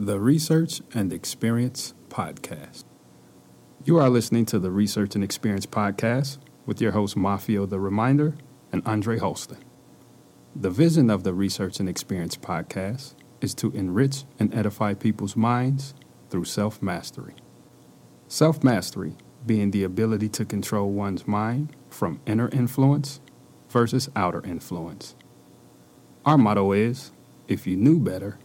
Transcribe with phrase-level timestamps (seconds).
[0.00, 2.84] the Research and Experience Podcast.
[3.84, 8.36] You are listening to the Research and Experience Podcast with your host, Maffeo the Reminder
[8.70, 9.58] and Andre Holston.
[10.54, 15.94] The vision of the Research and Experience Podcast is to enrich and edify people's minds
[16.30, 17.34] through self mastery.
[18.28, 23.18] Self mastery being the ability to control one's mind from inner influence
[23.68, 25.16] versus outer influence.
[26.24, 27.10] Our motto is
[27.48, 28.38] if you knew better,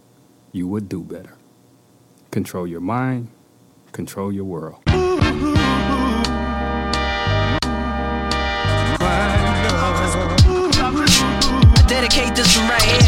[0.51, 1.37] you would do better.
[2.33, 3.27] Control your mind,
[3.91, 4.81] control your world.
[4.87, 4.97] I
[11.87, 13.02] dedicate this right here.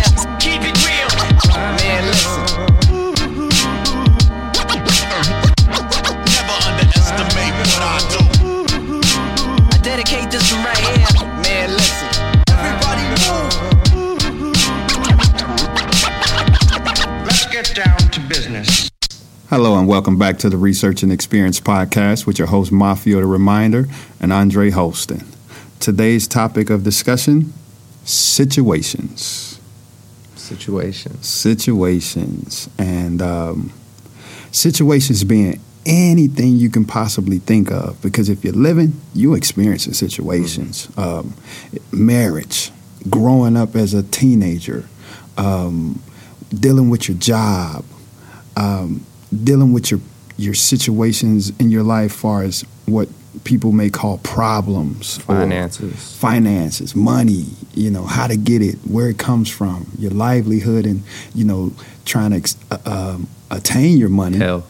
[19.55, 23.25] Hello and welcome back to the Research and Experience Podcast with your host Maffeo the
[23.25, 23.85] Reminder
[24.20, 25.25] and Andre Holston.
[25.79, 27.53] Today's topic of discussion
[28.03, 29.62] situations.
[30.35, 31.25] situations.
[31.25, 32.70] Situations.
[32.77, 33.71] And um,
[34.51, 40.90] situations being anything you can possibly think of because if you're living, you experiencing situations.
[40.97, 41.34] Um,
[41.93, 42.73] marriage,
[43.09, 44.84] growing up as a teenager,
[45.37, 46.03] um,
[46.49, 47.85] dealing with your job,
[48.57, 49.05] um,
[49.43, 49.99] dealing with your
[50.37, 53.07] your situations in your life, far as what
[53.43, 56.17] people may call problems, Finances.
[56.17, 61.03] finances, money, you know, how to get it, where it comes from, your livelihood, and
[61.33, 61.71] you know,
[62.05, 64.69] trying to uh, um, attain your money, Health.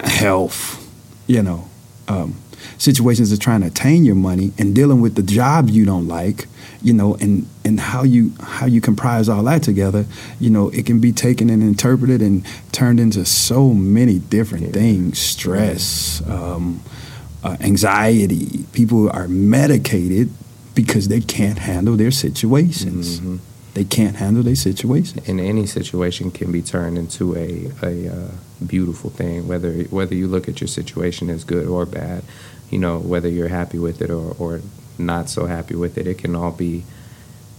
[0.00, 0.88] health,
[1.26, 1.68] you know,
[2.08, 2.34] um,
[2.78, 6.46] situations of trying to attain your money and dealing with the job you don't like,
[6.82, 10.06] you know, and and how you how you comprise all that together,
[10.38, 14.72] you know, it can be taken and interpreted and turned into so many different Yeah.
[14.72, 16.80] things, stress, um,
[17.44, 18.64] uh, anxiety.
[18.72, 20.30] People are medicated
[20.74, 23.20] because they can't handle their situations.
[23.20, 23.38] Mhm.
[23.74, 25.22] They can't handle their situations.
[25.28, 28.30] And any situation can be turned into a a uh,
[28.66, 32.22] beautiful thing, whether whether you look at your situation as good or bad.
[32.70, 34.60] You know, whether you're happy with it or, or
[35.06, 36.84] not so happy with it, it can all be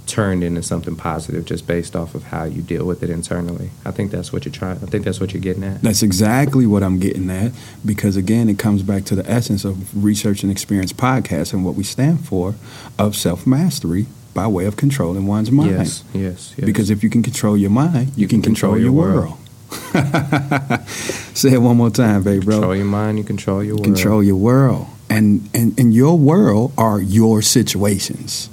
[0.07, 3.69] turned into something positive just based off of how you deal with it internally.
[3.85, 4.78] I think that's what you're trying.
[4.78, 5.81] I think that's what you're getting at.
[5.81, 7.53] That's exactly what I'm getting at
[7.85, 11.75] because, again, it comes back to the essence of Research and Experience Podcast and what
[11.75, 12.56] we stand for
[13.00, 15.72] of self mastery by way of controlling one's mind.
[15.72, 16.66] Yes, yes, yes.
[16.66, 19.38] Because if you can control your mind, you, can, control, your world.
[21.34, 22.56] Say it one more time, baby, bro.
[22.56, 23.85] control your mind, you control your world.
[23.85, 28.49] control your world and and and your world are your situations.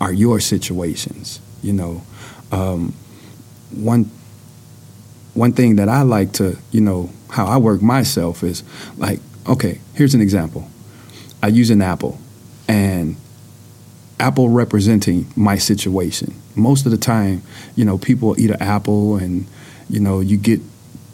[0.00, 2.02] Are your situations you know.
[2.52, 2.94] Um,
[3.70, 4.10] one
[5.34, 8.64] one thing that i like to you know how i work myself is
[8.96, 10.68] like okay here's an example.
[11.42, 12.18] I use an apple
[12.68, 13.16] and
[14.18, 16.34] apple representing my situation.
[16.54, 17.42] Most of the time
[17.76, 19.46] you know people eat an apple and
[19.88, 20.60] you know you get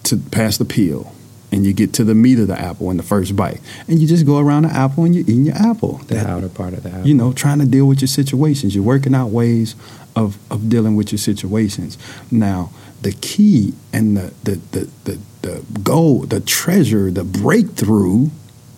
[0.05, 1.13] to pass the peel
[1.53, 3.61] and you get to the meat of the apple in the first bite.
[3.89, 5.99] And you just go around the apple and you're eating your apple.
[6.09, 7.07] The That- outer part of the apple.
[7.07, 8.75] you know trying to deal with your situations.
[8.75, 9.75] You're working out ways
[10.15, 11.99] of, of dealing with your situations.
[12.31, 12.71] Now
[13.03, 18.31] the key and the the, the, the, the goal the treasure the breakthrough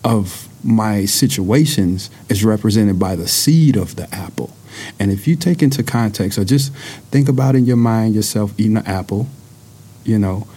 [0.03, 4.51] of my situations is represented by the seed of the apple.
[4.99, 6.73] And if you take into context or just
[7.11, 9.27] think about in your mind yourself eating an apple
[10.05, 10.47] you know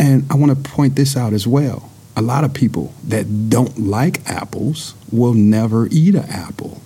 [0.00, 1.90] and I want to point this out as well.
[2.16, 6.80] A lot of people that don't like apples will never eat an apple.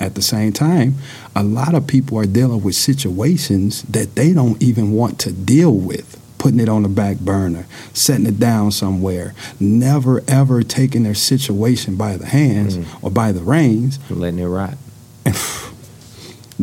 [0.00, 0.94] At the same time,
[1.36, 5.76] a lot of people are dealing with situations that they don't even want to deal
[5.76, 11.14] with, putting it on the back burner, setting it down somewhere, never ever taking their
[11.14, 13.04] situation by the hands mm.
[13.04, 14.76] or by the reins, letting it rot.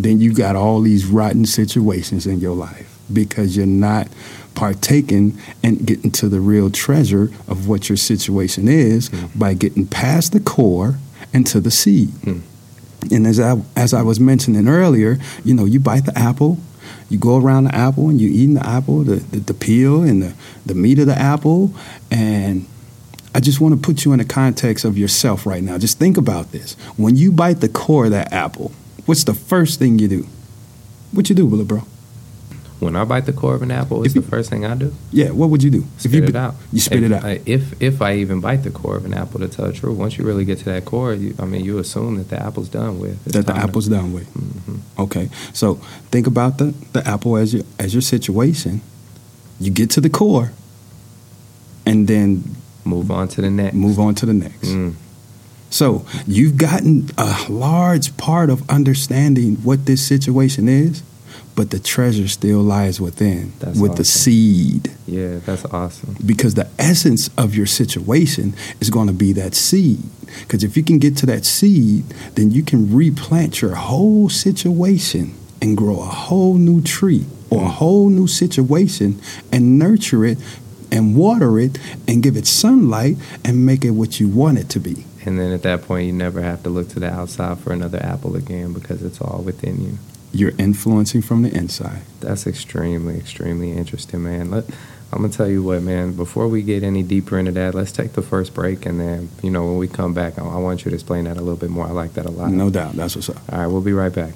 [0.04, 4.08] then you got all these rotten situations in your life because you're not
[4.56, 10.34] partaking and getting to the real treasure of what your situation is by getting past
[10.34, 10.96] the core
[11.34, 12.10] and to the seed.
[12.10, 12.42] Mm.
[13.12, 16.58] And as I as I was mentioning earlier, you know, you bite the apple,
[17.10, 20.22] you go around the apple and you're eating the apple, the, the, the peel and
[20.22, 20.34] the,
[20.66, 21.74] the meat of the apple,
[22.12, 22.68] and
[23.34, 25.78] I just want to put you in the context of yourself right now.
[25.78, 26.74] Just think about this.
[26.98, 28.72] When you bite the core of that apple,
[29.10, 30.28] what's the first thing you do?
[31.12, 31.80] What you do, Willie, bro?
[32.80, 34.94] When I bite the core of an apple, it's you- the first thing I do.
[35.12, 35.84] Yeah, what would you do?
[35.98, 36.56] Spit you it out.
[36.72, 37.26] You spit if, it out.
[37.26, 39.98] I, if if I even bite the core of an apple, to tell the truth,
[39.98, 42.70] once you really get to that core, you, I mean, you assume that the apple's
[42.70, 43.22] done with.
[43.26, 44.30] That the time to- apple's done with.
[44.34, 44.80] Mhm.
[45.06, 45.76] Okay, so
[46.12, 48.80] think about the, the apple as your as your situation.
[49.60, 50.54] You get to the core,
[51.86, 52.56] and then
[52.86, 53.76] Move on to the next.
[53.76, 54.70] move on to the next.
[54.70, 54.94] Mm.
[55.70, 61.04] So you've gotten a large part of understanding what this situation is,
[61.56, 64.92] but the treasure still lies within That's with the seed.
[65.06, 66.16] Yeah, that's awesome.
[66.26, 70.00] Because the essence of your situation is going to be that seed.
[70.42, 72.06] Because if you can get to that seed,
[72.36, 77.70] then you can replant your whole situation and grow a whole new tree or a
[77.70, 79.20] whole new situation
[79.52, 80.38] and nurture it
[80.92, 81.78] and water it
[82.08, 85.06] and give it sunlight and make it what you want it to be.
[85.30, 88.00] And then at that point, you never have to look to the outside for another
[88.02, 90.00] apple again because it's all within you.
[90.32, 92.02] You're influencing from the inside.
[92.20, 94.50] That's extremely, extremely interesting, man.
[94.50, 94.66] Let,
[95.14, 96.14] I'm gonna tell you what, man.
[96.14, 99.52] Before we get any deeper into that, let's take the first break, and then you
[99.52, 101.70] know when we come back, I, I want you to explain that a little bit
[101.70, 101.86] more.
[101.86, 102.50] I like that a lot.
[102.50, 102.94] No doubt.
[102.94, 103.38] That's what's up.
[103.52, 104.34] All right, we'll be right back.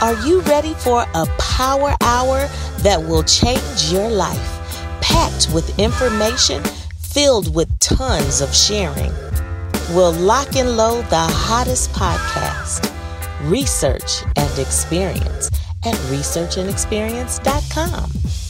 [0.00, 2.48] Are you ready for a power hour
[2.78, 4.58] that will change your life?
[5.02, 6.64] Packed with information,
[6.98, 9.12] filled with tons of sharing.
[9.90, 12.90] We'll lock and load the hottest podcast,
[13.42, 15.50] Research and Experience,
[15.84, 18.49] at researchandexperience.com.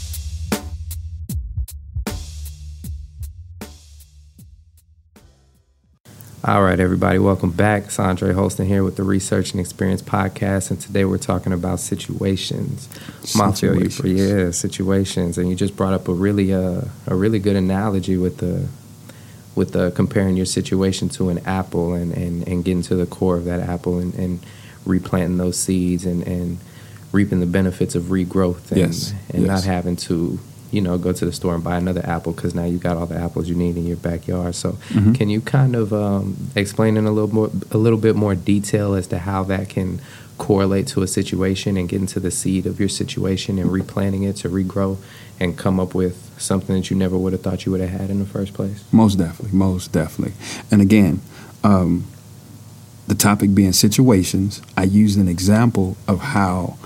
[6.50, 7.84] All right, everybody, welcome back.
[7.84, 11.78] It's Andre Holston here with the Research and Experience podcast, and today we're talking about
[11.78, 12.88] situations.
[13.56, 14.20] Situations.
[14.20, 18.38] yeah, situations, and you just brought up a really uh, a really good analogy with
[18.38, 18.66] the
[19.54, 23.36] with the comparing your situation to an apple and, and, and getting to the core
[23.36, 24.44] of that apple and, and
[24.84, 26.58] replanting those seeds and, and
[27.12, 31.24] reaping the benefits of regrowth and, Yes, and not having to you know go to
[31.24, 33.76] the store and buy another apple because now you got all the apples you need
[33.76, 35.14] in your backyard so Mhm.
[35.14, 38.94] can you kind of um, explain in a little more a little bit more detail
[38.94, 40.00] as to how that can
[40.38, 44.36] correlate to a situation and get into the seed of your situation and replanting it
[44.36, 44.96] to regrow
[45.38, 48.08] and come up with something that you never would have thought you would have had
[48.10, 50.34] in the first place Most definitely, most definitely.
[50.70, 51.20] And again,
[51.62, 52.04] um,
[53.06, 56.76] the topic being situations, I used an example of how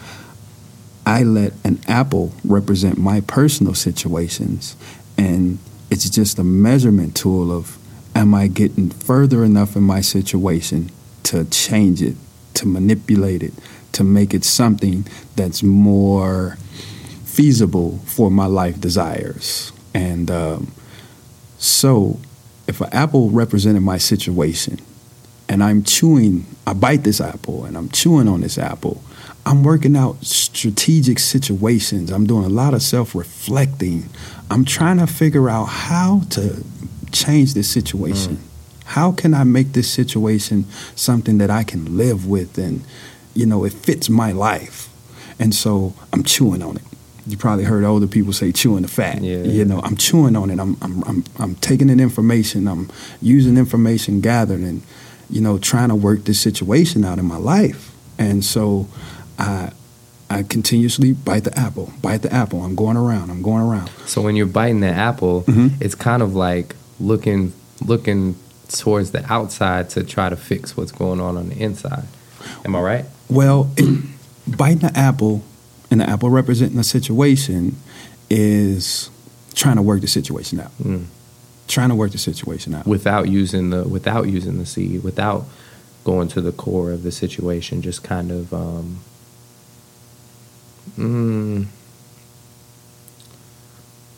[1.06, 4.76] I let an apple represent my personal situations,
[5.18, 5.58] and
[5.90, 7.78] it's just a measurement tool of
[8.14, 10.90] am I getting further enough in my situation
[11.24, 12.16] to change it,
[12.54, 13.52] to manipulate it,
[13.92, 15.06] to make it something
[15.36, 16.56] that's more
[17.24, 19.72] feasible for my life desires.
[19.92, 20.72] And um,
[21.58, 22.18] so,
[22.66, 24.80] if an apple represented my situation,
[25.48, 29.02] and I'm chewing, I bite this apple and I'm chewing on this apple,
[29.46, 32.10] I'm working out strategic situations.
[32.10, 34.08] I'm doing a lot of self reflecting.
[34.50, 36.64] I'm trying to figure out how to
[37.12, 38.36] change this situation.
[38.36, 38.42] Mm.
[38.86, 42.84] How can I make this situation something that I can live with and,
[43.34, 44.88] you know, it fits my life?
[45.38, 46.82] And so I'm chewing on it.
[47.26, 49.22] You probably heard older people say chewing the fat.
[49.22, 49.42] Yeah.
[49.42, 50.60] You know, I'm chewing on it.
[50.60, 52.68] I'm, I'm, I'm, I'm taking in information.
[52.68, 52.90] I'm
[53.22, 54.82] using information gathered and,
[55.30, 57.94] you know, trying to work this situation out in my life.
[58.18, 58.88] And so
[59.38, 59.72] I,
[60.30, 62.62] I continuously bite the apple, bite the apple.
[62.64, 63.30] I'm going around.
[63.30, 63.90] I'm going around.
[64.06, 65.72] so when you're biting the apple Mhm.
[65.80, 67.52] it's kind of like looking
[67.84, 68.36] looking
[68.68, 72.04] towards the outside to try to fix what's going on on the inside
[72.64, 74.04] am i right Well, it,
[74.46, 75.42] biting the apple
[75.90, 77.76] and the apple representing a situation
[78.30, 79.10] is
[79.54, 80.72] trying to work the situation out.
[80.82, 81.04] Mm.
[81.68, 82.86] Trying to work the situation out.
[82.86, 85.44] without using the without using the seed without
[86.04, 88.98] going to the core of the situation just kind of um
[90.98, 91.66] mm,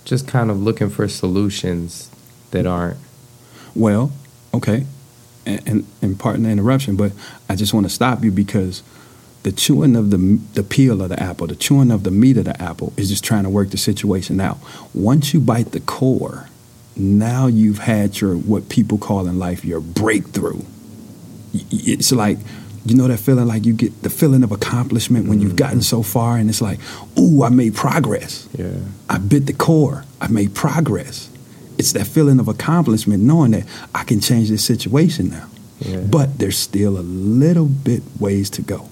[0.05, 2.11] just kind of looking for solutions
[2.51, 2.99] that aren't
[3.75, 4.13] Well,
[4.55, 4.87] okay,
[5.45, 7.13] and, and, and pardon the interruption, but
[7.49, 8.83] I just want to stop you because
[9.43, 12.47] the chewing of the the peel of the apple, the chewing of the meat of
[12.47, 14.59] the apple is just trying to work the situation out.
[14.93, 16.49] Once you bite the core,
[16.97, 20.63] now you've had your what people call in life your breakthrough.
[21.53, 22.39] It's like
[22.87, 26.03] you know that feeling like you get the feeling of accomplishment when you've gotten so
[26.03, 26.79] far and it's like,
[27.19, 28.49] ooh, I made progress.
[28.57, 28.71] yeah
[29.09, 30.05] I bit the core.
[30.21, 31.29] I made progress.
[31.79, 33.65] It's that feeling of accomplishment, knowing that
[33.95, 35.47] I can change this situation now.
[35.81, 37.05] yeah But there's still a
[37.43, 38.89] little bit ways to go.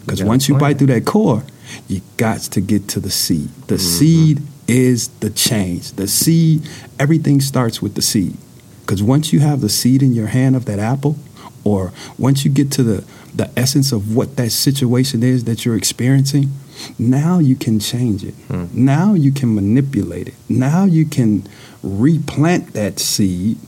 [0.00, 1.44] Because once you bite through that core,
[1.88, 3.48] you got to get to the seed.
[3.68, 3.98] The Mm-hmm.
[3.98, 5.92] seed is the change.
[5.92, 6.62] The seed,
[6.98, 8.36] everything starts with the seed.
[8.80, 11.16] Because once you have the seed in your hand of that apple,
[11.64, 15.76] or once you get to the, the essence of what that situation is that you're
[15.76, 16.50] experiencing,
[16.98, 18.34] now you can change it.
[18.48, 18.66] Hmm.
[18.72, 20.34] Now you can manipulate it.
[20.48, 21.46] Now you can
[21.82, 23.58] replant that seed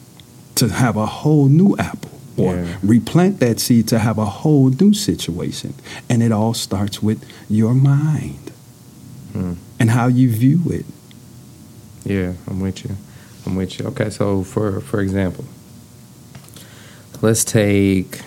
[0.56, 2.11] to have a whole new apple.
[2.38, 2.76] or Yeah.
[2.82, 5.73] replant that seed to have a whole new situation.
[6.11, 8.50] And it all starts with your mind
[9.32, 9.52] Hmm.
[9.80, 10.85] and how you view it.
[12.04, 12.90] Yeah, I'm with you.
[13.46, 13.87] I'm with you.
[13.87, 15.46] Okay, so for for example,
[17.23, 18.20] let's take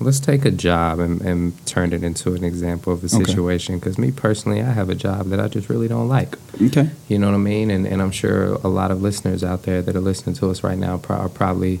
[0.00, 3.78] let's take a job and, and turn it into an example of a situation.
[3.78, 6.36] Because me personally, I have a job that I just really don't like.
[6.60, 6.90] Okay.
[7.08, 7.70] You know what I mean?
[7.70, 10.62] And and I'm sure a lot of listeners out there that are listening to us
[10.62, 11.80] right now pro- are probably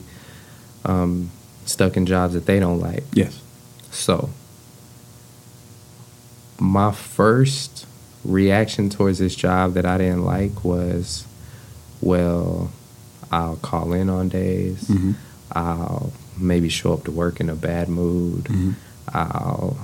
[0.84, 1.30] um,
[1.64, 3.04] stuck in jobs that they don't like.
[3.12, 3.40] Yes.
[3.90, 4.30] So,
[6.58, 7.86] my first
[8.24, 11.26] reaction towards this job that I didn't like was,
[12.00, 12.70] well,
[13.30, 14.84] I'll call in on days.
[14.88, 15.14] Mhm.
[15.52, 18.44] I'll maybe show up to work in a bad mood.
[18.44, 18.74] Mhm.
[19.12, 19.76] I'll,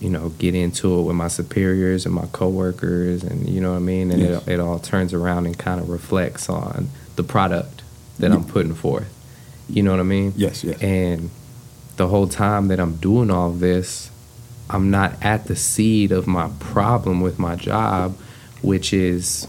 [0.00, 3.76] you know, get into it with my superiors and my coworkers, and you know what
[3.76, 4.10] I mean.
[4.10, 4.42] And Yes.
[4.46, 7.82] it it all turns around and kind of reflects on the product
[8.18, 9.06] that I'm putting forth.
[9.68, 10.32] You know what I mean?
[10.36, 10.64] Yes.
[10.64, 10.80] Yes.
[10.80, 11.30] And
[11.96, 14.10] the whole time that I'm doing all this,
[14.70, 18.16] I'm not at the seed of my problem with my job,
[18.62, 19.46] which is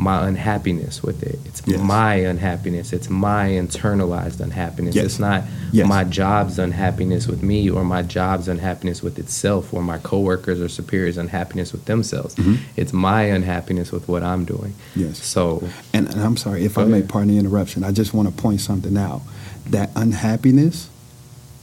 [0.00, 1.38] my unhappiness with it.
[1.44, 1.80] It's Yes.
[1.80, 2.92] my unhappiness.
[2.92, 4.94] It's my internalized unhappiness.
[4.94, 5.04] Yes.
[5.04, 5.86] It's not Yes.
[5.86, 10.68] my job's unhappiness with me or my job's unhappiness with itself or my coworkers or
[10.68, 12.34] superiors' unhappiness with themselves.
[12.36, 12.58] Mhm.
[12.76, 14.72] It's my unhappiness with what I'm doing.
[14.96, 15.22] Yes.
[15.22, 17.08] So And, and I'm sorry if I may ahead.
[17.10, 17.84] pardon the interruption.
[17.84, 19.22] I just want to point something out.
[19.68, 20.88] That unhappiness,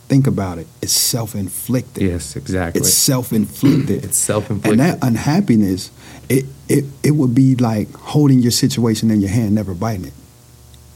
[0.08, 2.04] think about it, it's self inflicted.
[2.04, 2.80] yes, exactly.
[2.82, 4.04] It's self inflicted.
[4.08, 4.72] It's self-inflicted.
[4.72, 5.92] And that unhappiness,
[6.30, 10.14] it, it it would be like holding your situation in your hand, never biting it.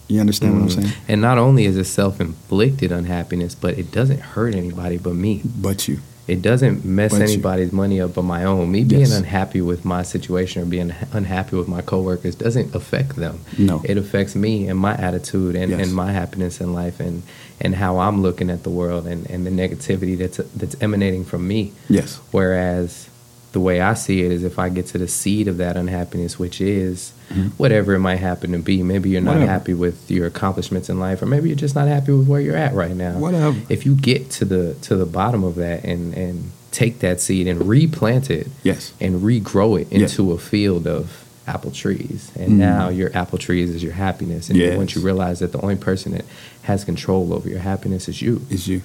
[0.07, 0.81] You understand what I'm Mm.
[0.83, 0.93] saying?
[1.07, 5.41] And not only is it self inflicted unhappiness, but it doesn't hurt anybody but me.
[5.45, 5.99] But you.
[6.27, 8.71] It doesn't mess But you- anybody's money up but my own.
[8.71, 9.11] Me being Yes.
[9.13, 13.39] unhappy with my situation or being unhappy with my coworkers doesn't affect them.
[13.57, 13.81] No.
[13.83, 15.81] It affects me and my attitude and, Yes.
[15.87, 17.23] and my happiness in life and,
[17.61, 21.47] and how I'm looking at the world and, and the negativity that's that's emanating from
[21.47, 21.71] me.
[21.89, 22.19] Yes.
[22.31, 23.07] Whereas
[23.53, 26.39] the way I see it is if I get to the seed of that unhappiness,
[26.39, 27.51] which is Mhm.
[27.57, 28.81] whatever it might happen to be.
[28.83, 29.51] Maybe you're not Whatever.
[29.51, 32.55] happy with your accomplishments in life, or maybe you're just not happy with where you're
[32.57, 33.17] at right now.
[33.19, 33.55] Whatever.
[33.69, 37.47] If you get to the to the bottom of that and and take that seed
[37.47, 38.93] and replant it Yes.
[39.01, 40.11] and regrow it Yes.
[40.11, 42.57] into a field of apple trees, and Mm.
[42.57, 44.49] now your apple trees is your happiness.
[44.49, 44.77] And Yes.
[44.77, 46.23] once you realize that the only person that
[46.63, 48.81] has control over your happiness is you, Is you.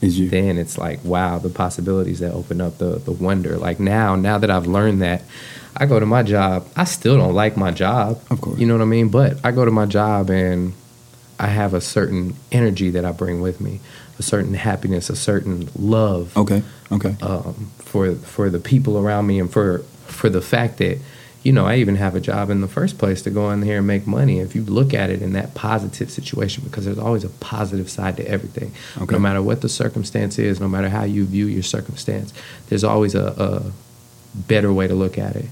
[0.00, 0.28] Is you.
[0.28, 4.38] then it's like wow the possibilities that open up the the wonder like now now
[4.38, 5.22] that i've learned that
[5.76, 8.60] i go to my job i still don't like my job Of course.
[8.60, 10.72] you know what i mean but i go to my job and
[11.40, 13.80] i have a certain energy that i bring with me
[14.20, 16.62] a certain happiness a certain love Okay.
[16.92, 17.16] Okay.
[17.20, 20.98] um, for for the people around me and for for the fact that
[21.48, 23.78] you know I even have a job in the first place to go in here
[23.78, 24.38] and make money.
[24.38, 28.18] If you look at it in that positive situation, because there's always a positive side
[28.18, 28.70] to everything.
[28.98, 29.14] Okay.
[29.14, 32.34] No matter what the circumstance is, no matter how you view your circumstance,
[32.68, 33.72] there's always a, a
[34.38, 35.46] better way to look at it.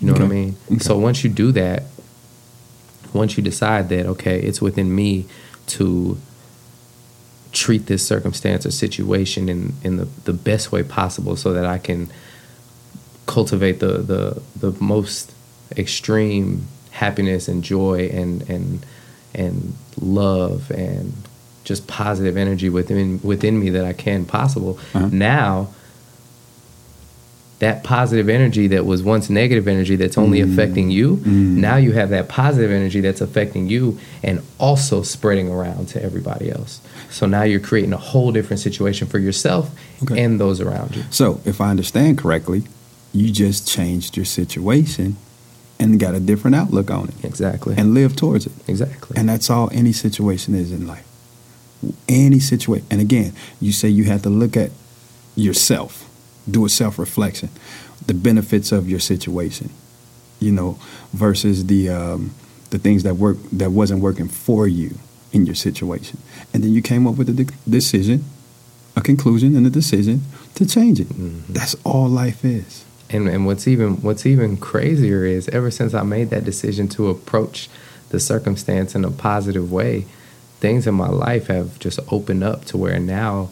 [0.00, 0.56] You know what I mean?
[0.72, 0.78] Okay.
[0.80, 1.84] So once you do that,
[3.12, 5.26] once you decide that okay, it's within me
[5.68, 6.18] to
[7.52, 11.78] treat this circumstance or situation in, in the, the best way possible so that I
[11.78, 12.10] can
[13.28, 15.32] cultivate the, the, the most
[15.76, 18.84] extreme happiness and joy and, and,
[19.34, 21.12] and love and
[21.62, 24.78] just positive energy within, within me that I can possible.
[24.94, 25.08] Uh-huh.
[25.12, 25.68] Now,
[27.58, 31.56] that positive energy that was once negative energy that's only affecting you, Mm.
[31.56, 36.50] now you have that positive energy that's affecting you and also spreading around to everybody
[36.52, 36.80] else.
[37.10, 39.70] So now you're creating a whole different situation for yourself
[40.04, 40.22] Okay.
[40.22, 41.02] and those around you.
[41.10, 42.62] So, if I understand correctly,
[43.12, 45.16] you just changed your situation
[45.80, 47.74] and got a different outlook on it Exactly.
[47.78, 48.52] and live towards it.
[48.66, 49.16] exactly.
[49.16, 51.06] And that's all any situation is in life.
[52.08, 52.86] Any situation.
[52.90, 54.70] And again, you say you have to look at
[55.36, 56.08] yourself,
[56.50, 57.50] do a self reflection,
[58.06, 59.70] the benefits of your situation,
[60.40, 60.78] you know,
[61.12, 62.34] versus the um,
[62.70, 64.98] the things that work that wasn't working for you
[65.32, 66.18] in your situation.
[66.52, 68.24] And then you came up with a de- decision,
[68.96, 70.22] a conclusion, and a decision
[70.56, 71.08] to change it.
[71.08, 71.52] Mm-hmm.
[71.52, 72.84] That's all life is.
[73.10, 77.08] And and what's even what's even crazier is ever since I made that decision to
[77.08, 77.68] approach
[78.10, 80.06] the circumstance in a positive way,
[80.60, 83.50] things in my life have just opened up to where now,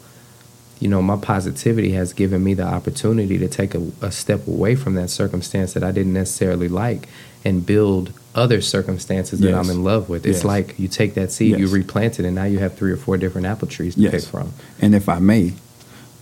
[0.81, 4.75] you know, my positivity has given me the opportunity to take a, a step away
[4.75, 7.09] from that circumstance that I didn't necessarily like
[7.45, 10.27] and build other circumstances that I'm in love with.
[10.27, 10.45] It's Yes.
[10.45, 13.17] like you take that seed, you replant it, and now you have three or four
[13.17, 14.13] different apple trees to Yes.
[14.13, 14.53] pick from.
[14.81, 15.55] And if I may,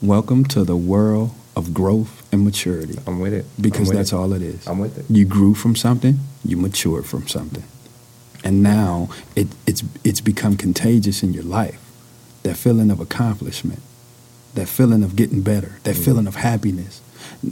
[0.03, 2.99] welcome to the world of growth and maturity.
[3.07, 3.47] I'm with it.
[3.61, 4.17] Because with that's it.
[4.17, 4.67] all it is.
[4.67, 5.07] I'm with it.
[5.09, 7.65] You grew from something, you matured from something.
[8.47, 11.81] and now it, it's it's become contagious in your life.
[12.43, 13.81] That feeling of accomplishment,
[14.55, 16.05] that feeling of getting better, that Mm.
[16.05, 17.01] feeling of happiness,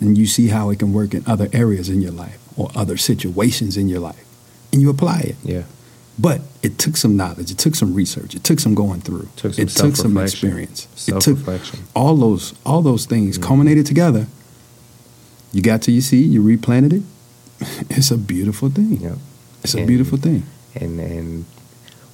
[0.02, 2.98] and you see how it can work in other areas in your life or other
[2.98, 4.24] situations in your life,
[4.70, 5.36] and you apply it.
[5.42, 5.62] Yeah.
[6.18, 9.54] But it took some knowledge, it took some research, it took some going through, Took
[9.54, 11.38] some it took some experience, it took
[11.96, 13.42] all those all those things Mhm.
[13.48, 14.26] culminated together.
[15.52, 17.02] You got to your seed, you replanted it.
[17.90, 19.00] It's a beautiful thing.
[19.00, 19.18] Yep.
[19.62, 20.44] It's a beautiful thing.
[20.74, 21.44] and and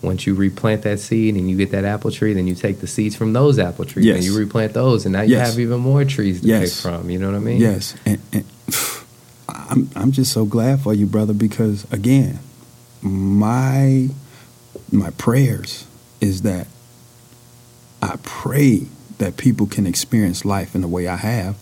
[0.03, 2.87] once you replant that seed and you get that apple tree, then you take the
[2.87, 5.49] seeds from those apple trees and you replant those, and now you Yes.
[5.51, 7.11] have even more trees to pick from.
[7.11, 7.61] You know what I mean?
[7.61, 8.45] Yes, and, and
[9.49, 12.39] I'm I'm just so glad for you, brother, because again,
[13.03, 14.09] my
[14.93, 15.87] my prayers
[16.21, 16.67] is that
[18.03, 18.87] I pray
[19.19, 21.57] that people can experience life in the way I have,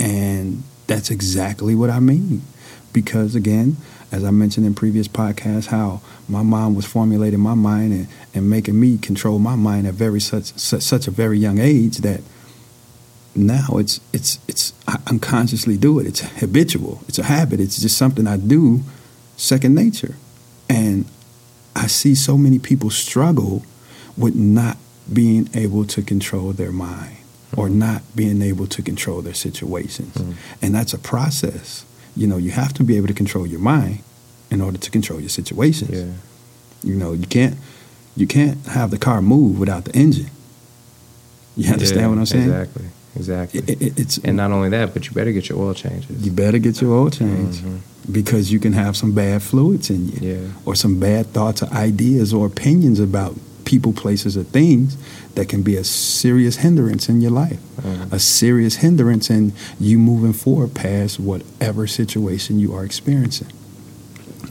[0.00, 2.42] and that's exactly what I mean.
[2.92, 3.76] Because again,
[4.10, 8.50] as I mentioned in previous podcasts, how my mom was formulating my mind and, and
[8.50, 12.22] making me control my mind at very such, such such a very young age that
[13.36, 16.08] now it's it's it's I unconsciously do it.
[16.08, 17.02] It's habitual.
[17.06, 17.60] It's a habit.
[17.60, 18.80] It's just something I do,
[19.36, 20.16] second nature,
[20.68, 21.04] and
[21.76, 23.64] I see so many people struggle
[24.16, 24.76] with not
[25.12, 27.19] being able to control their mind
[27.56, 30.34] or not being able to control their situations, Mhm.
[30.62, 31.84] and that's a process.
[32.16, 33.98] You know, you have to be able to control your mind
[34.50, 35.90] in order to control your situations.
[35.92, 36.12] Yeah.
[36.84, 37.56] You know, you can't
[38.16, 40.30] you can't have the car move without the engine.
[41.56, 42.44] You understand Yeah, what I'm saying?
[42.50, 42.84] Exactly.
[43.16, 43.60] Exactly.
[43.66, 46.24] It- it- it's and not only that, but you better get your oil changes.
[46.24, 47.78] you better get your oil change Mhm.
[48.10, 50.36] because you can have some bad fluids in you Yeah.
[50.64, 54.96] or some bad thoughts or ideas or opinions about people, places, or things
[55.34, 58.12] that can be a serious hindrance in your life, Mhm.
[58.12, 63.46] a serious hindrance in you moving forward past whatever situation you are experiencing.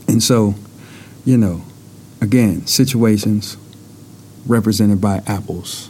[0.07, 0.55] And so,
[1.25, 1.61] you know,
[2.21, 3.57] again, situations
[4.47, 5.89] represented by apples,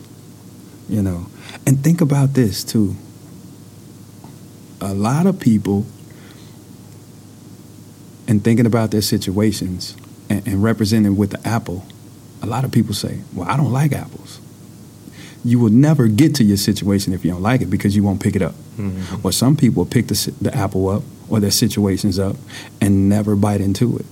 [0.90, 1.28] you know.
[1.66, 2.96] And think about this too.
[4.82, 5.86] A lot of people,
[8.28, 9.96] in thinking about their situations
[10.30, 11.86] and, and representing with the apple,
[12.42, 14.40] a lot of people say, Well, I don't like apples.
[15.46, 18.22] You will never get to your situation if you don't like it because you won't
[18.22, 18.56] pick it up.
[18.78, 19.24] Mhm.
[19.24, 22.36] Or some people pick the, the apple up or their situations up
[22.82, 24.06] and never bite into it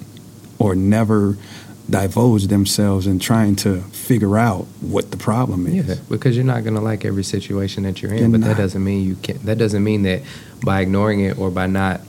[0.60, 1.38] or never
[1.90, 5.88] divulge themselves in trying to figure out what the problem is.
[5.88, 8.48] Yeah, because you're not gonna like every situation that you're in, You're but not.
[8.48, 9.42] that doesn't mean you can't.
[9.46, 10.22] That doesn't mean that
[10.64, 12.02] by ignoring it or by not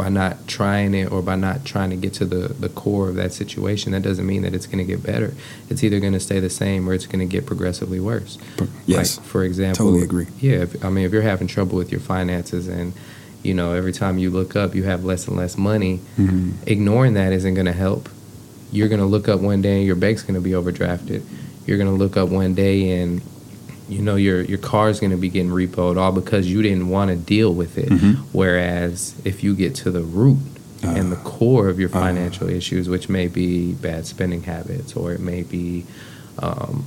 [0.00, 3.16] by not trying it or by not trying to get to the the core of
[3.16, 5.34] that situation, that doesn't mean that it's gonna get better.
[5.68, 8.38] It's either gonna stay the same or it's gonna get progressively worse.
[8.86, 9.18] Yes.
[9.18, 10.26] Like, for example, Totally agree.
[10.40, 12.94] Yeah, if, I mean, if you're having trouble with your finances and
[13.42, 16.52] you know every time you look up you have less and less money, Mhm.
[16.66, 18.08] ignoring that isn't going to help.
[18.72, 21.20] You're going to look up one day and your bank's going to be overdrafted.
[21.66, 23.20] You're going to look up one day and
[23.90, 26.88] you know your your car is going to be getting repoed all because you didn't
[26.88, 27.88] want to deal with it.
[27.90, 28.16] Mhm.
[28.32, 30.38] Whereas if you get to the root
[30.82, 31.22] and the Ah.
[31.24, 32.00] core of your Ah.
[32.00, 35.84] financial issues, which may be bad spending habits or it may be,
[36.38, 36.84] um,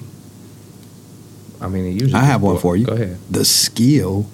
[1.62, 2.86] I mean, it usually I have one for you.
[2.86, 3.18] Go ahead.
[3.30, 4.26] The skill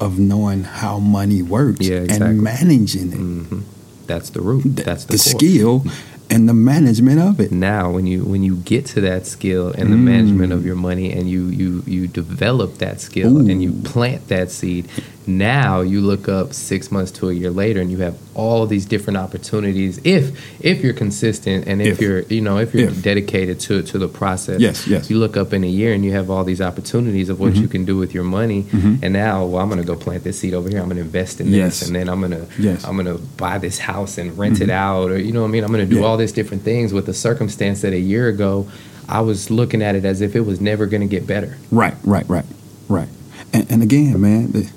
[0.00, 2.26] of knowing how money works Yeah, exactly.
[2.30, 3.16] and managing it.
[3.18, 3.60] hmm
[4.06, 4.62] That's the root.
[4.64, 5.84] Th- That's the, the skill
[6.32, 7.52] and the management of it.
[7.52, 10.04] now when you when you get to that skill and the Mm.
[10.12, 14.50] management of your money and you you you develop that skill and you plant that
[14.50, 14.84] seed
[15.26, 18.84] now you look up six months to a year later and you have all these
[18.86, 22.00] different opportunities if if you're consistent and if, If.
[22.00, 23.02] you're you know if you're If.
[23.02, 25.10] dedicated to to the process Yes, yes.
[25.10, 27.68] you look up in a year and you have all these opportunities of what you
[27.68, 28.98] can do with your money Mhm.
[29.02, 31.02] and now well i'm going to go plant this seed over here i'm going to
[31.02, 31.80] invest in Yes.
[31.80, 32.84] this and then i'm going to Yes.
[32.84, 35.50] i'm going to buy this house and rent it out or you know what i
[35.50, 36.06] mean i'm going to do Yeah.
[36.06, 38.66] all these different things with the circumstance that a year ago
[39.08, 41.94] i was looking at it as if it was never going to get better Right,
[42.04, 42.46] right, right,
[42.88, 43.08] right.
[43.54, 44.70] And, and again, man, the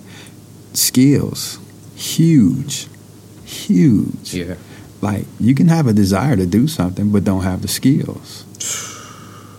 [0.75, 1.59] skills,
[1.95, 2.87] huge,
[3.45, 4.33] huge.
[4.33, 4.55] yeah.
[5.01, 8.43] Like you can have a desire to do something, but don't have the skills.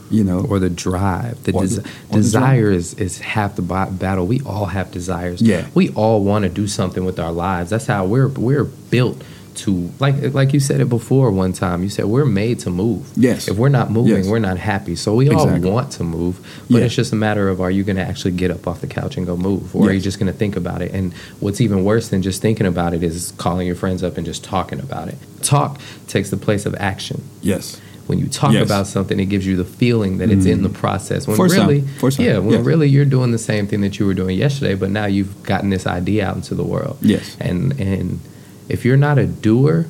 [0.09, 1.43] You know, or the drive.
[1.45, 4.25] The, des- the- or the desire is, is half the ba- battle.
[4.27, 5.43] We all have desires.
[5.43, 5.67] Yeah.
[5.75, 7.71] we all want to do something with our lives.
[7.71, 9.21] That's how we're we're built
[9.57, 13.11] to like like you said it before one time you said we're made to move
[13.17, 13.49] Yes.
[13.49, 14.29] if we're not moving Yes.
[14.29, 15.69] we're not happy so we Exactly.
[15.69, 16.35] all want to move
[16.71, 18.87] but it's just a matter of are you going to actually get up off the
[18.87, 21.61] couch and go move or are you just going to think about it and what's
[21.61, 24.79] even worse than just thinking about it is calling your friends up and just talking
[24.81, 28.65] about it talk takes the place of action yes, when you talk Yes.
[28.65, 30.75] about something, it gives you the feeling that it's in the mm.
[30.75, 31.27] process.
[31.27, 32.25] When For really, some.
[32.25, 32.65] yeah, when Yes.
[32.65, 35.71] really you're doing the same thing that you were doing yesterday, but now you've gotten
[35.71, 36.99] this idea out into the world.
[37.03, 37.37] Yes.
[37.41, 38.21] And and
[38.69, 39.87] if you're not a doer,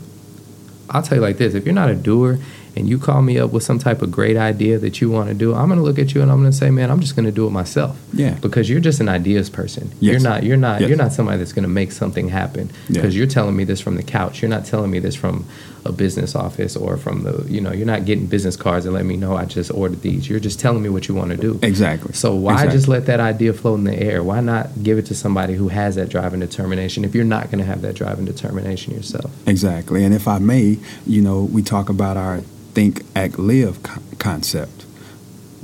[0.90, 2.38] I'll tell you like this: if you're not a doer
[2.76, 5.34] and you call me up with some type of great idea that you want to
[5.34, 7.16] do, I'm going to look at you and I'm going to say, man, I'm just
[7.16, 7.98] going to do it myself.
[8.12, 8.34] Yeah.
[8.34, 9.90] Because you're just an ideas person.
[9.98, 10.12] Yes.
[10.12, 10.42] You're not.
[10.44, 10.82] You're not.
[10.82, 10.90] Yes.
[10.90, 12.68] You're not somebody that's going to make something happen.
[12.88, 13.00] Yeah.
[13.00, 14.42] Because you're telling me this from the couch.
[14.42, 15.46] You're not telling me this from
[15.86, 17.46] a business office or from the.
[17.48, 20.28] You know, you're not getting business cards and let me know I just ordered these.
[20.28, 21.58] You're just telling me what you want to do.
[21.62, 22.12] Exactly.
[22.12, 22.76] So why Exactly.
[22.76, 24.22] just let that idea float in the air?
[24.22, 27.46] Why not give it to somebody who has that drive and determination if you're not
[27.46, 29.30] going to have that drive and determination yourself?
[29.48, 30.04] Exactly.
[30.04, 32.40] And if I may, you know, we talk about our
[32.74, 34.84] think, act, live co- concept.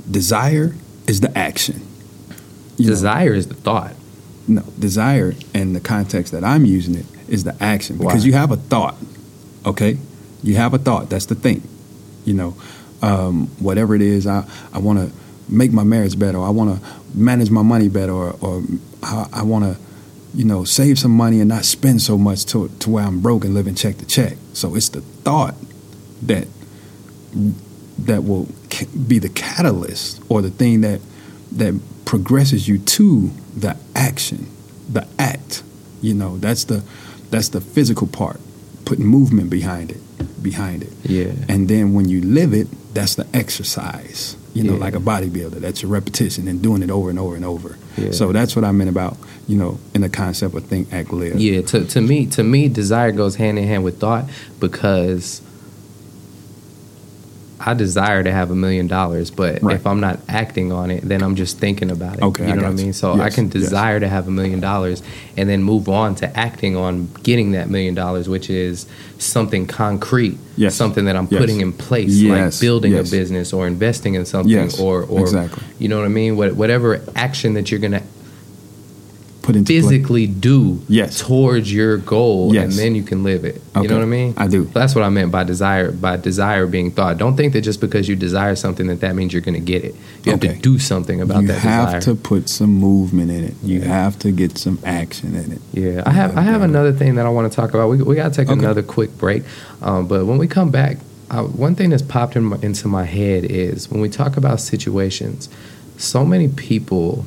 [0.09, 0.75] Desire
[1.07, 1.81] is the action.
[2.77, 3.93] You know, Desire is the thought.
[4.47, 8.27] no, desire in the context that I'm using it is the action because Why?
[8.27, 8.95] you have a thought.
[9.65, 9.97] Okay,
[10.43, 11.09] you have a thought.
[11.09, 11.67] That's the thing.
[12.25, 12.55] You know,
[13.01, 15.15] um, whatever it is, I I want to
[15.49, 16.37] make my marriage better.
[16.37, 18.63] Or I want to manage my money better, or, or
[19.01, 19.81] I, I want to,
[20.33, 23.45] you know, save some money and not spend so much to to where I'm broke
[23.45, 24.37] and living check to check.
[24.53, 25.55] So it's the thought
[26.23, 26.47] that
[27.99, 28.47] that will
[29.07, 31.01] be the catalyst or the thing that
[31.51, 34.47] that progresses you to the action,
[34.89, 35.63] the act.
[36.01, 36.83] You know, that's the
[37.29, 38.39] that's the physical part,
[38.85, 40.01] putting movement behind it,
[40.43, 40.91] behind it.
[41.03, 41.31] Yeah.
[41.47, 44.35] And then when you live it, that's the exercise.
[44.53, 44.79] You know, Yeah.
[44.79, 47.75] like a bodybuilder, that's your repetition and doing it over and over and over.
[47.97, 48.11] Yeah.
[48.11, 49.17] So that's what I meant about,
[49.47, 51.39] you know, in the concept of think, act, live.
[51.39, 54.25] Yeah, to, to me, to me, desire goes hand in hand with thought
[54.59, 55.41] because
[57.65, 59.75] I desire to have a million dollars, but Right.
[59.75, 62.21] if I'm not acting on it, then I'm just thinking about it.
[62.21, 62.83] Okay, you I know what I got you.
[62.85, 62.93] mean.
[62.93, 63.53] So I Yes, can yes.
[63.53, 65.01] desire to have a million dollars
[65.37, 68.85] and then move on to acting on getting that million dollars, which is
[69.17, 70.75] something concrete, Yes.
[70.75, 71.39] something that I'm Yes.
[71.39, 73.07] putting in place, Yes, like building yes.
[73.07, 75.63] a business or investing in something, Yes, or or exactly.
[75.79, 76.35] you know what I mean.
[76.35, 78.01] What, whatever action that you're gonna
[79.43, 79.81] Put into play.
[79.81, 81.19] physically do Yes.
[81.19, 82.63] towards your goal Yes.
[82.63, 83.61] and then you can live it.
[83.75, 84.33] You know what I mean?
[84.37, 84.67] I do.
[84.73, 87.17] That's what I meant by desire by desire being thought.
[87.17, 89.83] Don't think that just because you desire something that that means you're going to get
[89.83, 89.95] it.
[90.23, 92.01] You have to do something about you that you have desire.
[92.01, 93.53] to put some movement in it.
[93.61, 93.87] You Yeah.
[94.03, 95.61] have to get some action in it.
[95.73, 97.89] Yeah, I have I have another thing that I want to talk about.
[97.89, 98.57] We we got to take Okay.
[98.57, 99.43] another quick break,
[99.81, 100.97] um, but when we come back,
[101.29, 104.61] uh, one thing that's popped in my, into my head is when we talk about
[104.61, 105.49] situations.
[105.97, 107.25] So many people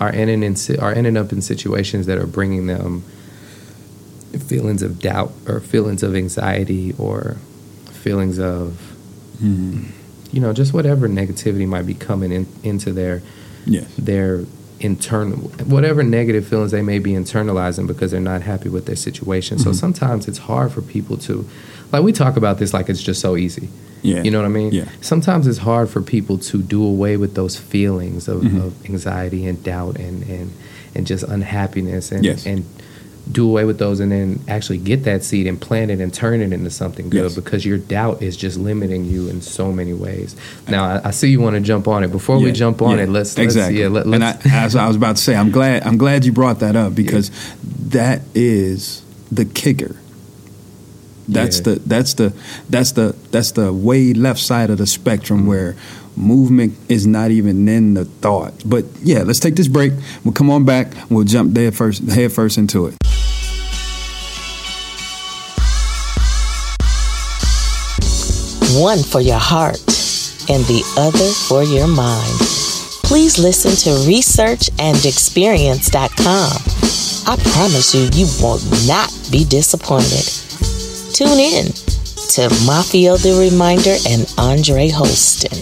[0.00, 3.02] are ending in are ending up in situations that are bringing them
[4.46, 7.36] feelings of doubt or feelings of anxiety or
[7.90, 8.80] feelings of
[9.40, 13.22] you know just whatever negativity might be coming in, into their
[13.68, 13.86] Yes.
[13.98, 14.44] their
[14.78, 19.58] internal whatever negative feelings they may be internalizing because they're not happy with their situation.
[19.58, 19.74] So Mhm.
[19.74, 21.44] sometimes it's hard for people to
[21.92, 23.68] like we talk about this like it's just so easy.
[24.02, 24.22] Yeah.
[24.22, 24.72] You know what I mean?
[24.72, 24.84] Yeah.
[25.00, 28.64] Sometimes it's hard for people to do away with those feelings of, Mhm.
[28.66, 30.50] of anxiety and doubt and, and
[30.94, 32.46] and just unhappiness and Yes.
[32.46, 32.64] and
[33.30, 36.40] do away with those and then actually get that seed and plant it and turn
[36.40, 37.34] it into something good Yes.
[37.34, 40.36] because your doubt is just limiting you in so many ways.
[40.68, 42.12] Now I, I see you want to jump on it.
[42.12, 43.78] Before we jump on yeah, it, let's exactly.
[43.78, 45.98] let's yeah, let, and let's I, as I was about to say, I'm glad I'm
[45.98, 47.30] glad you brought that up because
[47.88, 49.96] that is the kicker.
[51.28, 51.74] That's Yeah.
[51.74, 52.32] the that's the
[52.70, 55.48] that's the that's the way left side of the spectrum Mm-hmm.
[55.48, 55.76] where
[56.16, 58.54] movement is not even in the thought.
[58.64, 59.92] But yeah, let's take this break.
[60.24, 60.88] We'll come on back.
[61.10, 62.94] We'll jump head first head first into it.
[68.78, 69.78] one for your heart
[70.50, 72.38] and the other for your mind.
[73.02, 76.52] Please listen to researchandexperience.com.
[77.28, 80.45] I promise you, you will not be disappointed.
[81.16, 85.56] Tune in to Maffeo the Reminder and Andre Holston.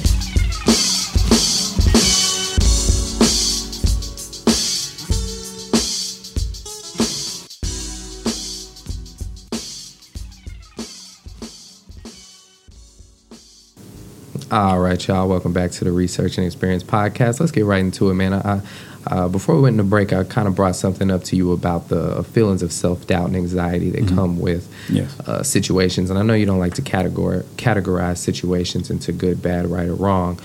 [14.51, 15.29] All right, y'all.
[15.29, 17.38] Welcome back to the Research and Experience podcast.
[17.38, 18.35] Let's get right into it, man.
[18.35, 18.61] I,
[19.07, 21.88] uh, before we went into break, I kind of brought something up to you about
[21.88, 25.19] the feelings of self doubt and anxiety that come with Yes.
[25.21, 26.11] uh, situations.
[26.11, 29.95] And I know you don't like to categor- categorize situations into good, bad, right, or
[29.95, 30.38] wrong.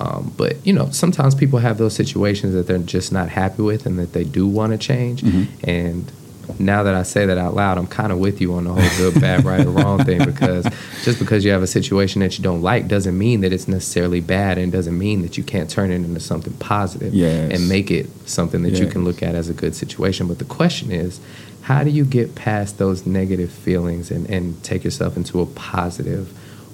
[0.00, 3.86] Um, but you know, sometimes people have those situations that they're just not happy with,
[3.86, 5.22] and that they do want to change.
[5.62, 6.10] And
[6.58, 8.98] now that I say that out loud, I'm kind of with you on the whole
[8.98, 10.64] good, bad, right, or wrong thing because
[11.02, 14.20] just because you have a situation that you don't like doesn't mean that it's necessarily
[14.20, 17.52] bad, and doesn't mean that you can't turn it into something positive Yes.
[17.52, 20.26] and make it something that you can look at as a good situation.
[20.28, 21.20] But the question is,
[21.62, 26.32] how do you get past those negative feelings and, and take yourself into a positive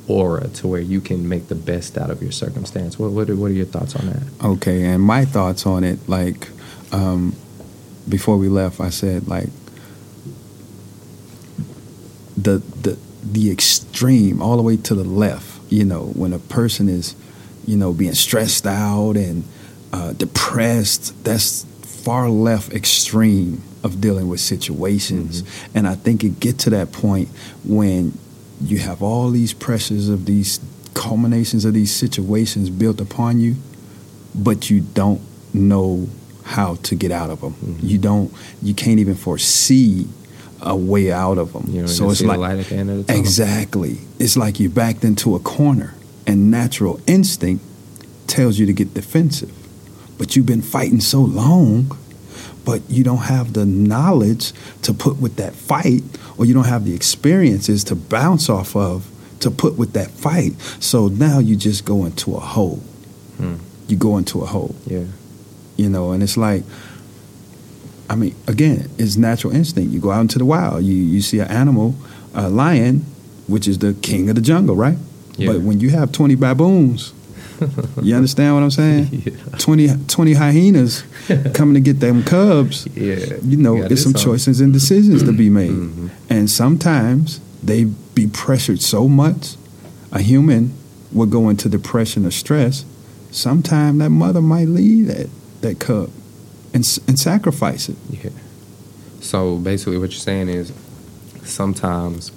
[0.09, 2.99] aura to where you can make the best out of your circumstance?
[2.99, 4.23] What, what, are, what are your thoughts on that?
[4.45, 6.49] Okay, and my thoughts on it, like
[6.93, 7.37] um,
[8.09, 9.49] before we left, I said like
[12.43, 16.89] the the the extreme, all the way to the left you know, when a person
[16.89, 17.15] is,
[17.65, 19.45] you know, being stressed out and
[19.93, 25.45] uh, depressed, that's far left extreme of dealing with situations.
[25.75, 27.29] And I think it get to that point
[27.65, 28.19] when
[28.61, 30.61] you have all these pressures of these
[30.93, 33.55] culminations of these situations built upon you,
[34.35, 35.21] but you don't
[35.55, 36.09] know
[36.43, 37.79] how to get out of them.
[37.81, 38.33] You don't.
[38.61, 40.09] You can't even foresee
[40.63, 41.65] a way out of them.
[41.69, 43.99] You know, so it's like light at the end of the exactly.
[44.19, 45.95] It's like you backed into a corner,
[46.27, 47.65] and natural instinct
[48.27, 49.53] tells you to get defensive.
[50.19, 51.97] But you've been fighting so long,
[52.65, 56.03] but you don't have the knowledge to put with that fight,
[56.37, 59.09] or you don't have the experiences to bounce off of
[59.41, 60.53] to put with that fight.
[60.81, 62.83] So now you just go into a hole.
[63.39, 63.55] Hmm.
[63.89, 65.05] You go into a hole Yeah.
[65.77, 66.63] you know and it's like
[68.11, 71.39] i mean again it's natural instinct you go out into the wild you you see
[71.39, 71.95] an animal
[72.35, 72.97] a lion
[73.47, 74.99] which is the king of the jungle right
[75.37, 75.53] Yeah.
[75.53, 77.13] but when you have 20 baboons
[78.03, 79.33] you understand what i'm saying Yeah.
[79.59, 81.05] 20, 20 hyenas
[81.55, 83.37] coming to get them cubs Yeah.
[83.43, 84.33] you know gotta it's some something.
[84.33, 86.11] choices and decisions to be made Mhm.
[86.31, 89.57] and sometimes they be pressured so much
[90.13, 90.73] a human
[91.13, 92.85] would go into depression or stress
[93.31, 95.29] sometime that mother might leave that
[95.61, 96.09] that cub
[96.73, 98.31] and and sacrifice it Yeah.
[99.21, 100.73] So basically, what you're saying is,
[101.45, 102.33] sometimes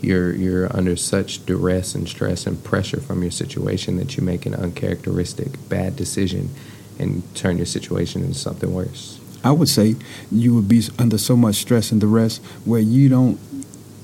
[0.00, 4.44] you're you're under such duress and stress and pressure from your situation that you make
[4.46, 6.50] an uncharacteristic bad decision
[6.98, 9.20] and turn your situation into something worse.
[9.44, 9.94] I would say
[10.32, 13.38] you would be under so much stress and duress where you don't,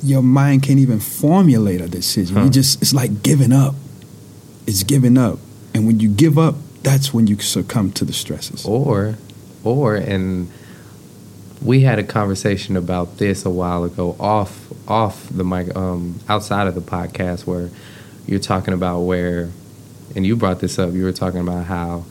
[0.02, 2.36] your mind can't even formulate a decision.
[2.36, 2.44] Huh.
[2.44, 3.74] You just, it's like giving up.
[4.66, 5.38] It's giving up.
[5.74, 8.64] And when you give up, that's when you succumb to the stresses.
[8.64, 9.16] Or,
[9.64, 10.50] or, and
[11.62, 16.66] we had a conversation about this a while ago off off the mic, um, outside
[16.66, 17.70] of the podcast, where
[18.26, 19.48] you're talking about where,
[20.16, 20.92] and you brought this up.
[20.92, 22.04] You were talking about how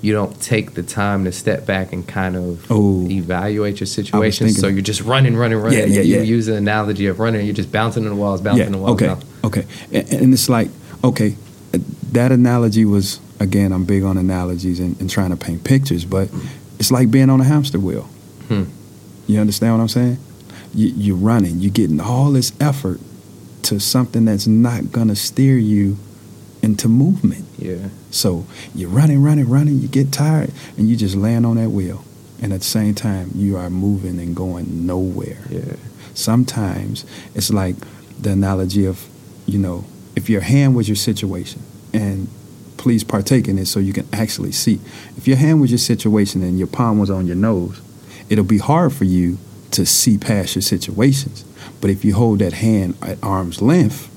[0.00, 3.06] you don't take the time to step back and kind of Oh.
[3.08, 4.48] evaluate your situation.
[4.50, 5.78] So you're just running, running, running.
[5.78, 6.22] Yeah, yeah, you yeah.
[6.22, 7.44] use the analogy of running.
[7.46, 8.94] You're just bouncing in the walls, bouncing in the walls.
[8.94, 9.64] okay, bouncing- okay.
[9.92, 10.70] And, and it's like,
[11.04, 11.36] okay,
[12.12, 16.28] that analogy was, again, I'm big on analogies and, and trying to paint pictures, but
[16.82, 18.02] it's like being on a hamster wheel.
[18.48, 18.64] Hmm.
[19.28, 20.18] You understand what I'm saying?
[20.74, 22.98] You, you're running, you're getting all this effort
[23.62, 25.96] to something that's not going to steer you
[26.60, 27.44] into movement.
[27.56, 27.86] Yeah.
[28.10, 32.02] So you're running, running, running, you get tired, and you just land on that wheel.
[32.42, 35.76] And at the same time, you are moving and going nowhere Yeah.
[36.14, 37.04] sometimes
[37.36, 37.76] it's like
[38.20, 39.08] the analogy of,
[39.46, 39.84] you know,
[40.16, 41.62] if your hand was your situation,
[41.94, 42.26] and
[42.82, 44.80] please partake in it so you can actually see.
[45.16, 47.80] If your hand was your situation and your palm was on your nose,
[48.28, 49.38] it'll be hard for you
[49.70, 51.44] to see past your situations.
[51.80, 54.08] But if you hold that hand at arm's length,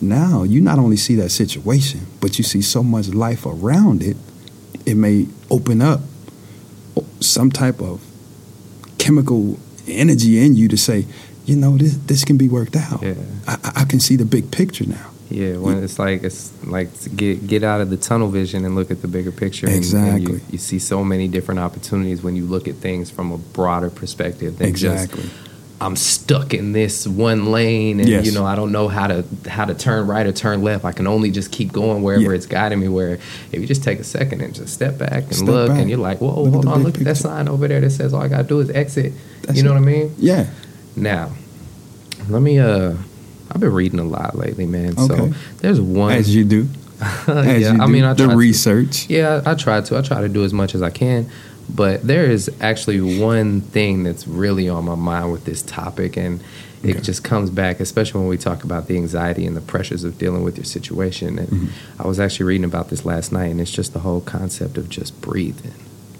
[0.00, 4.16] now you not only see that situation, but you see so much life around it,
[4.86, 6.00] it may open up
[7.20, 8.00] some type of
[8.98, 9.58] chemical
[9.88, 11.06] energy in you to say,
[11.44, 13.02] you know, this this can be worked out.
[13.02, 13.14] Yeah.
[13.48, 15.10] I, I- I can see the big picture now.
[15.32, 18.90] Yeah, when it's like it's like get get out of the tunnel vision and look
[18.90, 19.66] at the bigger picture.
[19.66, 20.32] and- and Exactly.
[20.34, 23.88] you, you see so many different opportunities when you look at things from a broader
[23.90, 25.22] perspective than Exactly.
[25.22, 25.34] just
[25.80, 28.24] I'm stuck in this one lane and Yes.
[28.26, 30.84] you know I don't know how to how to turn right or turn left.
[30.84, 32.30] I can only just keep going wherever Yeah.
[32.38, 32.86] it's guiding me.
[32.88, 33.14] Where
[33.52, 35.80] if you just take a second and just step back and Step look, back.
[35.80, 38.12] and you're like, whoa, Look hold on, look at that sign over there that says
[38.14, 39.12] all I gotta do is exit.
[39.42, 39.80] That's you know it.
[39.80, 40.14] what I mean?
[40.18, 40.46] Yeah.
[40.94, 41.32] Now,
[42.28, 42.58] let me.
[42.60, 42.94] uh
[43.52, 44.96] I've been reading a lot lately, man.
[44.96, 46.12] So there's one.
[46.14, 46.68] As you do.
[47.00, 47.26] As
[47.62, 47.92] yeah, you I do.
[47.92, 48.38] mean, I the try to.
[48.38, 49.08] research.
[49.10, 49.98] Yeah, I try to.
[49.98, 51.28] I try to do as much as I can.
[51.68, 56.40] But there is actually one thing that's really on my mind with this topic, and
[56.82, 57.00] it Okay.
[57.00, 60.42] just comes back, especially when we talk about the anxiety and the pressures of dealing
[60.42, 61.38] with your situation.
[61.38, 61.68] And Mhm.
[62.00, 64.88] I was actually reading about this last night, and it's just the whole concept of
[64.88, 65.72] just breathing,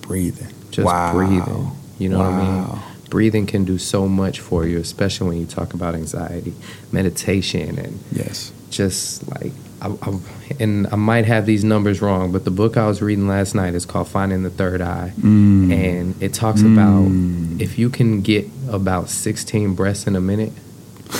[0.02, 0.48] Breathing.
[0.70, 1.12] just wow.
[1.12, 1.70] breathing.
[1.98, 2.78] You know what I mean?
[3.12, 6.54] Breathing can do so much for you, especially when you talk about anxiety,
[6.92, 8.52] meditation, and Yes.
[8.70, 10.18] just like I, I,
[10.58, 13.74] and I might have these numbers wrong, but the book I was reading last night
[13.74, 15.72] is called Finding the Third Eye, Mm.
[15.72, 16.72] and it talks Mm.
[16.72, 20.52] about if you can get about 16 breaths in a minute,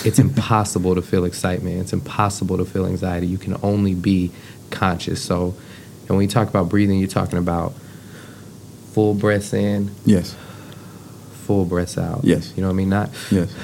[0.02, 1.78] it's impossible to feel excitement.
[1.78, 3.26] It's impossible to feel anxiety.
[3.26, 4.30] You can only be
[4.70, 5.20] conscious.
[5.20, 5.54] So,
[6.08, 7.74] and when you talk about breathing, you're talking about
[8.94, 10.34] full breaths in, Yes.
[11.52, 12.20] Full breaths out.
[12.24, 12.52] Yes.
[12.56, 12.88] you know what I mean.
[12.88, 13.54] Not Yes.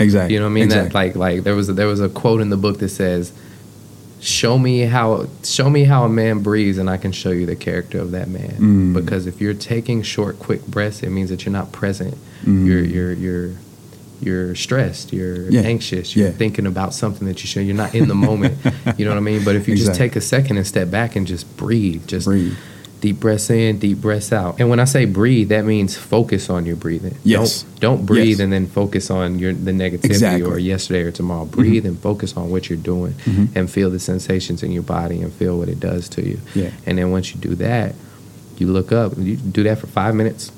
[0.00, 0.34] Exactly.
[0.34, 0.64] you know what I mean?
[0.64, 0.88] Exactly.
[0.88, 3.32] That like like there was a, there was a quote in the book that says,
[4.20, 7.56] "Show me how show me how a man breathes, and I can show you the
[7.56, 8.94] character of that man." Mm.
[8.94, 12.16] Because if you're taking short, quick breaths, it means that you're not present.
[12.44, 12.66] Mm.
[12.66, 13.50] You're you're you're
[14.20, 15.60] you're stressed, you're Yeah.
[15.62, 16.32] anxious, you're Yeah.
[16.32, 17.64] thinking about something that you should.
[17.66, 18.54] You're not in the moment.
[18.98, 19.44] you know what I mean?
[19.44, 22.54] But if you just take a second and step back and just breathe, just Breathe.
[23.00, 24.58] Deep breaths in, deep breaths out.
[24.58, 27.16] And when I say breathe, that means focus on your breathing.
[27.24, 27.62] Yes.
[27.62, 28.40] Don't don't breathe Yes.
[28.40, 30.42] and then focus on your the negativity Exactly.
[30.42, 30.52] Mm-hmm.
[30.52, 31.44] or yesterday or tomorrow.
[31.44, 33.14] Breathe and focus on what you're doing
[33.54, 36.38] and feel the sensations in your body and feel what it does to you.
[36.54, 36.70] Yeah.
[36.86, 37.94] And then once you do that,
[38.58, 39.12] you look up.
[39.16, 40.50] You do that for five minutes.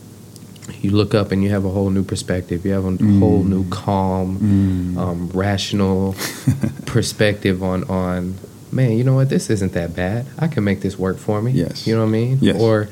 [0.81, 2.65] You look up and you have a whole new perspective.
[2.65, 3.19] You have a Mm.
[3.19, 6.15] whole new calm, um, rational
[6.87, 8.35] perspective on on
[8.73, 8.97] man.
[8.97, 9.29] You know what?
[9.29, 10.27] This isn't that bad.
[10.39, 11.53] I can make this work for me.
[11.53, 11.87] Yes.
[11.87, 12.39] You know what I mean?
[12.41, 12.61] Yes.
[12.61, 12.89] Or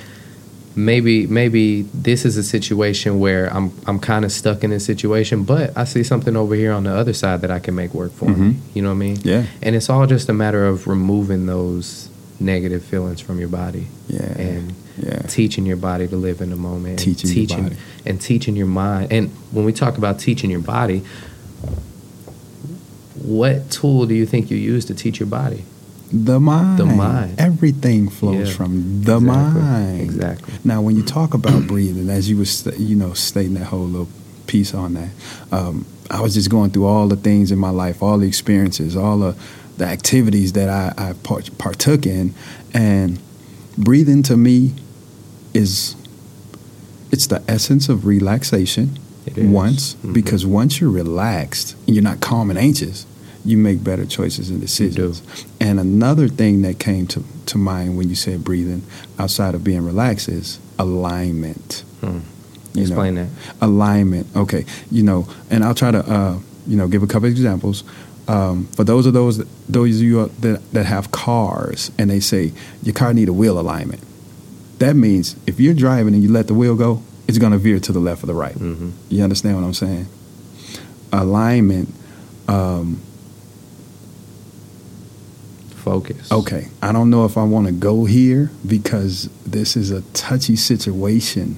[0.76, 5.44] maybe maybe this is a situation where I'm I'm kind of stuck in this situation,
[5.44, 8.12] but I see something over here on the other side that I can make work
[8.12, 8.52] for me.
[8.52, 8.56] Mhm.
[8.74, 9.18] You know what I mean?
[9.22, 9.44] Yeah.
[9.62, 12.08] And it's all just a matter of removing those
[12.40, 14.22] negative feelings from your body Yeah.
[14.38, 15.18] and yeah.
[15.22, 18.68] teaching your body to live in the moment and Teaching your teaching and teaching your
[18.68, 21.02] mind and when we talk about teaching your body
[23.28, 25.62] what tool do you think you use to teach your body
[26.12, 26.78] The mind.
[26.78, 27.34] The mind.
[27.38, 28.54] Everything flows Yeah.
[28.54, 29.60] from the Exactly.
[29.62, 30.00] mind.
[30.00, 30.54] Exactly.
[30.64, 34.08] Now, when you talk about breathing, as you was, you know, stating that whole little
[34.46, 35.10] piece on that,
[35.52, 38.96] um, I was just going through all the things in my life, all the experiences,
[38.96, 39.34] all the,
[39.76, 42.32] the activities that I, I part, partook in,
[42.72, 43.18] and
[43.76, 44.72] breathing to me
[45.52, 45.94] is
[47.10, 48.98] it's the essence of relaxation.
[49.36, 50.14] Once, Mhm.
[50.14, 53.04] because once you're relaxed, and you're not calm and anxious,
[53.48, 55.22] you make better choices and decisions.
[55.60, 58.82] And another thing that came to, to mind when you said breathing,
[59.18, 61.82] outside of being relaxed, is alignment.
[62.00, 62.20] Hmm.
[62.74, 63.28] You know, explain that
[63.60, 64.26] alignment.
[64.36, 67.82] Okay, you know, and I'll try to, uh, you know, give a couple of examples.
[68.28, 72.52] Um, for those of those those of you that that have cars, and they say
[72.82, 74.02] your car need a wheel alignment.
[74.78, 77.80] That means if you're driving and you let the wheel go, it's going to veer
[77.80, 78.54] to the left or the right.
[78.54, 80.06] hmm You understand what I'm saying?
[81.12, 81.88] Alignment.
[82.46, 83.00] Um,
[85.90, 90.02] focus okay, I don't know if I want to go here because this is a
[90.12, 91.56] touchy situation,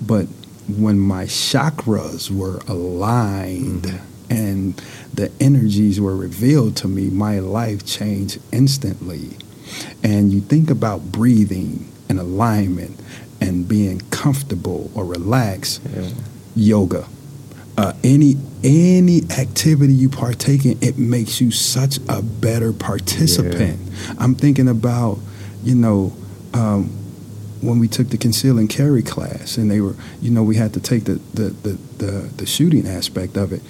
[0.00, 0.26] but
[0.68, 4.32] when my chakras were aligned mm-hmm.
[4.32, 4.74] and
[5.12, 9.36] the energies were revealed to me, my life changed instantly.
[10.02, 13.00] And you think about breathing and alignment
[13.40, 16.10] and being comfortable or relaxed, yeah.
[16.54, 17.06] yoga.
[17.76, 23.80] Uh, any any activity you partake in, it makes you such a better participant.
[24.18, 25.18] I'm thinking about,
[25.64, 26.12] you know,
[26.54, 26.90] um,
[27.60, 30.74] when we took the conceal and carry class, and they were, you know, we had
[30.74, 33.62] to take the the the, the, the shooting aspect of it.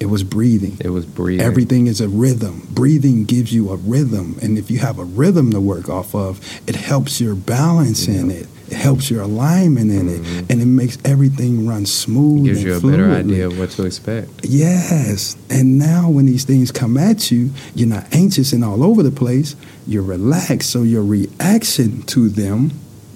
[0.00, 0.76] It was breathing.
[0.80, 2.66] it was breathing Everything is a rhythm.
[2.72, 6.40] Breathing gives you a rhythm, and if you have a rhythm to work off of,
[6.66, 8.48] it helps your balance in it.
[8.68, 10.50] It helps your alignment in it, mm-hmm.
[10.50, 12.46] and it makes everything run smooth.
[12.46, 16.44] gives and you a better idea of what to expect Yes, and now when these
[16.44, 19.54] things come at you, you're not anxious and all over the place.
[19.86, 22.72] You're relaxed, so your reaction to them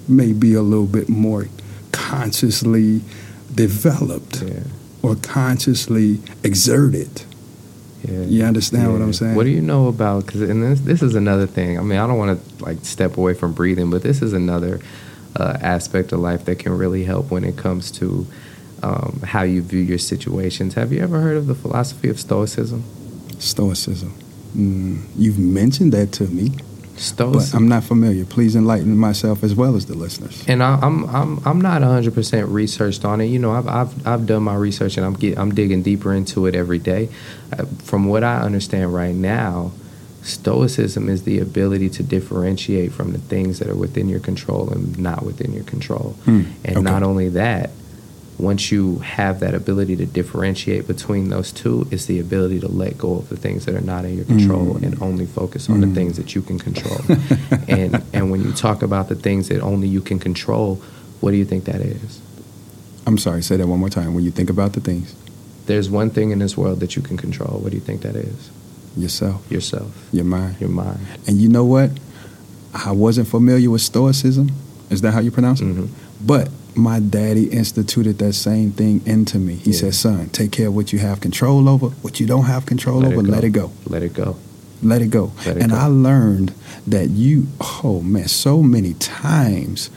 [0.07, 1.49] may be a little bit more
[1.93, 3.01] consciously
[3.55, 4.61] developed yeah
[5.03, 7.23] or consciously exerted.
[8.03, 9.35] yeah You understand what I'm saying?
[9.35, 10.27] What do you know about?
[10.27, 11.79] Because and this, this is another thing.
[11.79, 14.81] I mean, I don't want to like step away from breathing, but this is another
[15.39, 18.27] uh, aspect of life that can really help when it comes to
[18.83, 20.75] um, how you view your situations.
[20.75, 22.85] Have you ever heard of the philosophy of Stoicism?
[23.39, 24.13] Stoicism.
[24.57, 27.57] Mm, you've mentioned that to me, but Stoicism.
[27.57, 28.25] I'm not familiar.
[28.25, 30.45] Please enlighten myself as well as the listeners.
[30.49, 33.27] and I, I'm I'm I'm not 100 percent researched on it.
[33.27, 36.47] You know, I've I've I've done my research and I'm get, I'm digging deeper into
[36.47, 37.09] it every day.
[37.53, 39.73] Uh, from what I understand right now,
[40.23, 44.99] Stoicism is the ability to differentiate from the things that are within your control and
[44.99, 46.17] not within your control.
[46.25, 46.81] Hmm, And okay.
[46.83, 47.71] not only that,
[48.39, 52.97] once you have that ability to differentiate between those two, it's the ability to let
[52.97, 54.83] go of the things that are not in your control Mm.
[54.85, 57.01] and only focus on the things that you can control.
[57.69, 60.77] and and when you talk about the things that only you can control,
[61.21, 62.21] what do you think that is?
[63.07, 64.15] I'm sorry, say that one more time.
[64.15, 65.15] When you think about the things,
[65.67, 67.59] There's one thing in this world that you can control.
[67.61, 68.51] What do you think that is?
[69.01, 70.57] Yourself, Yourself, your mind.
[70.61, 70.99] your mind.
[71.27, 71.91] And you know what?
[72.75, 74.51] I wasn't familiar with Stoicism.
[74.91, 75.65] Is that how you pronounce it?
[75.65, 75.87] hmm
[76.25, 79.55] But my daddy instituted that same thing into me.
[79.55, 79.79] He Yeah.
[79.81, 81.89] said, son, take care of what you have control over.
[82.03, 83.71] What you don't have control over, let it go.
[83.87, 84.37] Let it go.
[84.83, 85.33] Let it go.
[85.45, 85.77] Let it and go.
[85.79, 86.53] I learned
[86.87, 87.47] that you,
[87.85, 89.91] oh man, so many times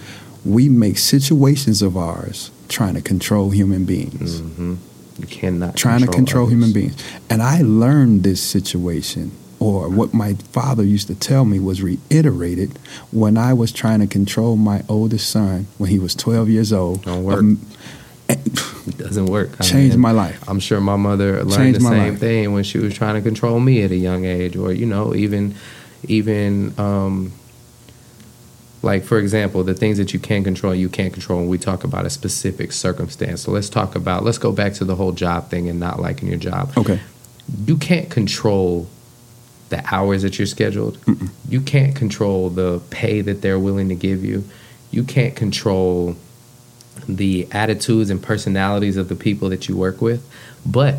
[0.43, 4.39] we make situations of ours trying to control human beings.
[4.39, 4.75] hmm
[5.21, 6.53] You cannot trying to control others.
[6.53, 6.95] human beings.
[7.29, 12.77] And I learned this situation, or what my father used to tell me was reiterated
[13.11, 17.03] when I was trying to control my oldest son when he was 12 years old.
[17.05, 17.39] Don't work.
[17.39, 17.59] Um,
[18.87, 19.49] It doesn't work.
[19.59, 20.43] I Changed mean, my life.
[20.49, 22.19] I'm sure my mother learned Changed the same life.
[22.19, 25.13] thing when she was trying to control me at a young age, or you know,
[25.13, 25.53] even
[26.07, 27.31] even um,
[28.83, 31.39] like for example, the things that you can control, you can't control.
[31.39, 34.85] When we talk about a specific circumstance, so let's talk about let's go back to
[34.85, 36.71] the whole job thing and not liking your job.
[36.77, 36.99] Okay.
[37.65, 38.87] You can't control
[39.69, 40.97] the hours that you're scheduled.
[41.47, 44.43] You can't control the pay that they're willing to give you.
[44.91, 46.17] You can't control
[47.07, 50.29] the attitudes and personalities of the people that you work with.
[50.65, 50.97] But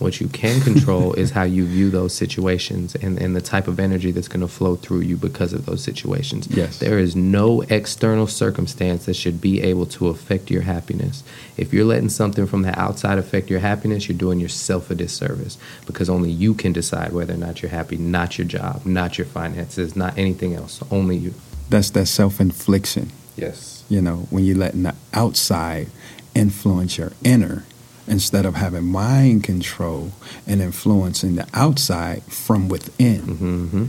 [0.00, 3.78] what you can control is how you view those situations and, and the type of
[3.78, 6.48] energy that's going to flow through you because of those situations.
[6.48, 6.78] Yes.
[6.78, 11.22] There is no external circumstance that should be able to affect your happiness.
[11.56, 15.58] If you're letting something from the outside affect your happiness, you're doing yourself a disservice
[15.86, 19.26] because only you can decide whether or not you're happy, not your job, not your
[19.26, 21.34] finances, not anything else, only you.
[21.68, 23.10] That's that self infliction.
[23.36, 23.84] Yes.
[23.88, 25.88] You know, when you're letting the outside
[26.34, 27.64] influence your inner
[28.10, 30.10] instead of having mind control
[30.46, 33.20] and influencing the outside from within.
[33.20, 33.84] hmm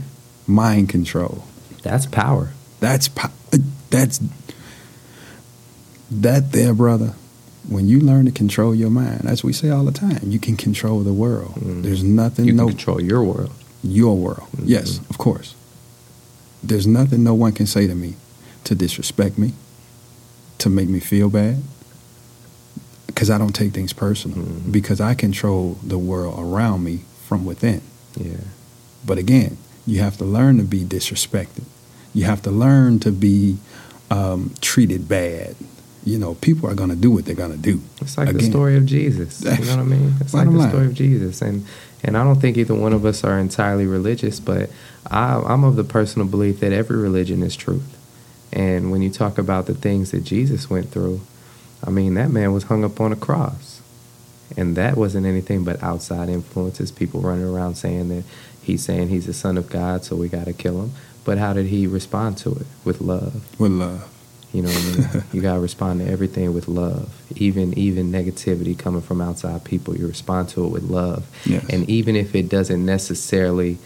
[0.46, 1.44] Mind control.
[1.82, 2.50] That's power.
[2.80, 3.30] That's po-
[3.90, 4.20] that's
[6.10, 7.14] that there, brother.
[7.68, 10.56] When you learn to control your mind, as we say all the time, you can
[10.56, 11.54] control the world.
[11.54, 11.82] Mhm.
[11.82, 13.52] There's nothing You no control your world.
[13.84, 14.48] your world.
[14.64, 15.54] Yes, of course.
[16.62, 18.14] There's nothing no one can say to me
[18.64, 19.52] to disrespect me,
[20.58, 21.62] to make me feel bad,
[23.14, 24.72] because I don't take things personal, Mhm.
[24.72, 27.80] because I control the world around me from within.
[28.16, 28.36] Yeah.
[29.06, 29.56] But again,
[29.86, 31.64] you have to learn to be disrespected.
[32.14, 33.58] You have to learn to be
[34.10, 35.54] um, treated bad.
[36.04, 37.80] You know, people are going to do what they're going to do.
[38.02, 38.50] It's like the Again.
[38.50, 39.40] story of Jesus.
[39.42, 40.14] You know what I mean?
[40.20, 40.68] It's like the line.
[40.68, 41.64] story of Jesus, and
[42.04, 44.68] and I don't think either one of us are entirely religious, but
[45.10, 47.96] I, I'm of the personal belief that every religion is truth.
[48.52, 51.20] And when you talk about the things that Jesus went through,
[51.84, 53.80] I mean that man was hung up on a cross,
[54.56, 56.90] and that wasn't anything but outside influences.
[56.90, 58.24] People running around saying that
[58.62, 60.92] he's saying he's the son of God, so we got to kill him.
[61.24, 62.66] But how did he respond to it?
[62.84, 63.58] With love.
[63.58, 64.08] With love.
[64.52, 65.24] You know what I mean?
[65.32, 67.10] you gotta respond to everything with love.
[67.36, 71.26] Even even negativity coming from outside people, you respond to it with love.
[71.46, 71.64] Yes.
[71.70, 73.78] And even if it doesn't necessarily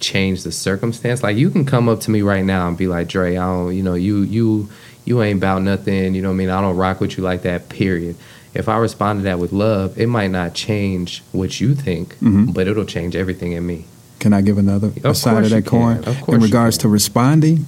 [0.00, 3.08] change the circumstance, like you can come up to me right now and be like,
[3.08, 4.68] Dre, I don't you know, you you
[5.08, 6.50] you ain't about nothing, you know what I mean?
[6.50, 8.14] I don't rock with you like that, period.
[8.54, 12.52] If I respond to that with love, it might not change what you think, Mhm.
[12.52, 13.86] but it'll change everything in me.
[14.18, 15.98] Can I give another Of side of that coin?
[16.04, 17.66] Of course In regards to responding,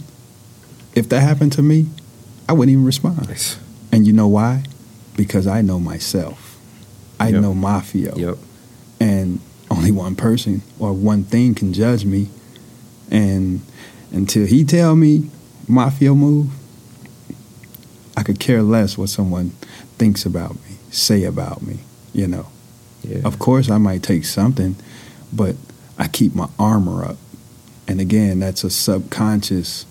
[0.94, 1.86] if that happened to me,
[2.48, 3.28] I wouldn't even respond.
[3.92, 4.64] And you know why?
[5.16, 6.58] Because I know myself.
[7.18, 7.42] I Yep.
[7.42, 8.16] know Maffeo.
[8.18, 8.38] Yep.
[9.00, 12.28] And only one person or one thing can judge me.
[13.10, 13.60] And
[14.12, 15.30] until he tell me
[15.68, 16.48] Maffeo move,
[18.20, 19.48] I could care less what someone
[19.96, 21.78] thinks about me, say about me,
[22.12, 22.48] you know.
[23.02, 23.22] Yeah.
[23.24, 24.76] Of course, I might take something,
[25.32, 25.56] but
[25.98, 27.16] I keep my armor up.
[27.88, 29.86] And again, that's a subconscious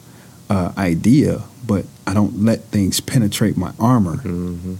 [0.47, 4.75] uh, idea, but I don't let things penetrate my armor hmm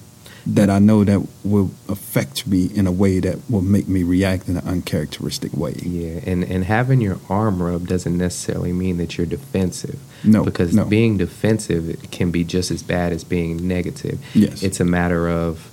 [0.55, 4.47] that I know that will affect me in a way that will make me react
[4.47, 5.73] in an uncharacteristic way.
[5.83, 9.99] Yeah, and and having your arm up doesn't necessarily mean that you're defensive.
[10.23, 10.85] No, because no.
[10.85, 14.19] being defensive can be just as bad as being negative.
[14.33, 14.63] Yes.
[14.63, 15.69] it's a matter of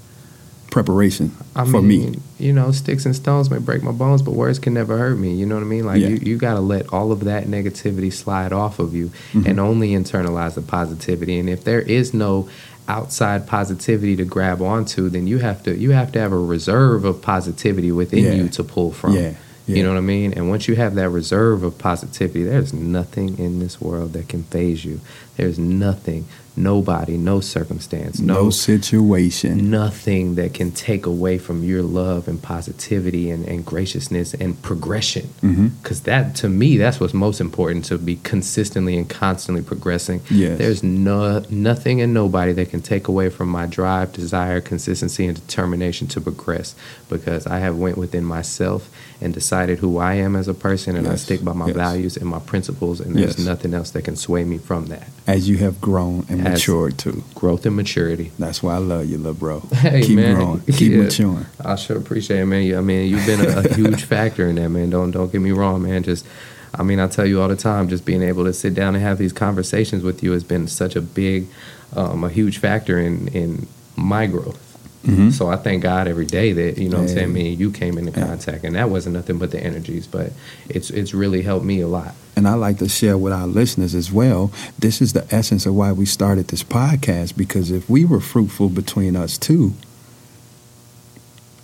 [0.70, 2.18] Preparation I for mean, me.
[2.38, 5.32] you know, sticks and stones may break my bones, but words can never hurt me.
[5.32, 5.86] You know what I mean?
[5.86, 6.08] Like Yeah.
[6.08, 9.46] you, you got to let all of that negativity slide off of you, Mm-hmm.
[9.48, 11.38] and only internalize the positivity.
[11.38, 12.48] And if there is no
[12.88, 17.04] outside positivity to grab onto, then you have to you have to have a reserve
[17.04, 18.32] of positivity within Yeah.
[18.34, 19.14] you to pull from.
[19.14, 19.34] Yeah,
[19.66, 19.76] yeah.
[19.76, 20.32] You know what I mean?
[20.34, 24.44] And once you have that reserve of positivity, there's nothing in this world that can
[24.44, 25.00] phase you.
[25.36, 29.70] There's nothing, nobody, no circumstance, No, no situation.
[29.70, 35.24] nothing that can take away from your love and positivity and, and graciousness and progression.
[35.42, 35.66] Mm-hmm.
[35.82, 40.22] Because that, to me, that's what's most important to be consistently and constantly progressing.
[40.30, 40.58] Yes.
[40.58, 45.36] There's no, nothing and nobody that can take away from my drive, desire, consistency, and
[45.36, 46.74] determination to progress.
[47.10, 48.88] Because I have went within myself
[49.20, 51.76] and decided who I am as a person, and I stick by my Yes.
[51.76, 53.46] values and my principles, and there's Yes.
[53.46, 55.08] nothing else that can sway me from that.
[55.26, 57.22] As you have grown and As- matured too.
[57.34, 58.32] Growth and maturity.
[58.38, 59.60] That's why I love you, little bro.
[59.74, 60.34] Hey, keep man.
[60.34, 60.60] growing.
[60.70, 60.98] Keep Yeah.
[61.04, 61.46] maturing.
[61.64, 62.76] I sure appreciate it, man.
[62.76, 64.90] I mean, you've been a, a huge factor in that, man.
[64.90, 66.02] Don't don't get me wrong, man.
[66.02, 66.26] Just,
[66.74, 69.02] I mean, I tell you all the time, just being able to sit down and
[69.02, 71.46] have these conversations with you has been such a big,
[71.94, 74.58] um, a huge factor in in my growth.
[75.06, 75.32] Mhm.
[75.32, 77.70] So I thank God every day that you know what I'm saying me and you
[77.70, 80.32] came into contact, and that wasn't nothing but the energies, but
[80.68, 82.14] it's it's really helped me a lot.
[82.34, 84.50] And I like to share with our listeners as well.
[84.78, 88.68] This is the essence of why we started this podcast because if we were fruitful
[88.68, 89.72] between us two,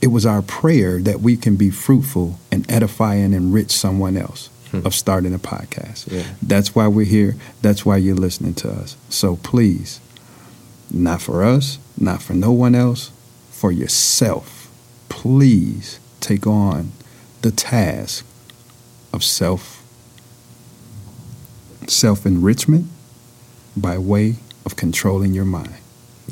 [0.00, 4.48] it was our prayer that we can be fruitful and edify and enrich someone else
[4.72, 6.10] of starting a podcast.
[6.10, 6.22] Yeah.
[6.42, 7.36] That's why we're here.
[7.60, 8.96] That's why you're listening to us.
[9.10, 10.00] So please,
[10.90, 13.10] not for us, not for no one else,
[13.62, 14.68] for yourself,
[15.08, 16.90] please take on
[17.42, 18.26] the task
[19.12, 19.84] of self
[21.86, 22.86] self enrichment
[23.76, 24.34] by way
[24.66, 25.76] of controlling your mind.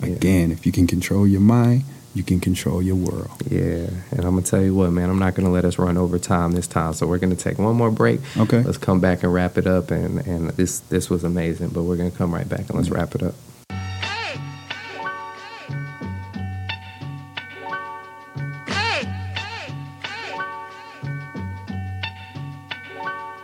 [0.02, 0.08] Yeah.
[0.08, 1.84] Again, if you can control your mind,
[2.16, 3.30] you can control your world.
[3.48, 5.08] Yeah, and I'm gonna tell you what, man.
[5.08, 7.76] I'm not gonna let us run over time this time, so we're gonna take one
[7.76, 8.18] more break.
[8.38, 8.64] Okay.
[8.64, 9.92] Let's come back and wrap it up.
[9.92, 13.14] And and this this was amazing, but we're gonna come right back and let's wrap
[13.14, 13.36] it up.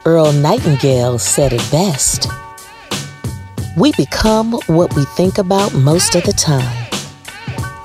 [0.07, 2.29] Earl Nightingale said it best.
[3.77, 6.87] We become what we think about most of the time.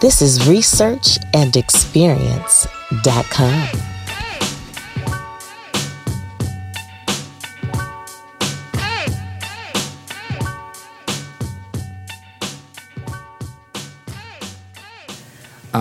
[0.02, 1.18] This is research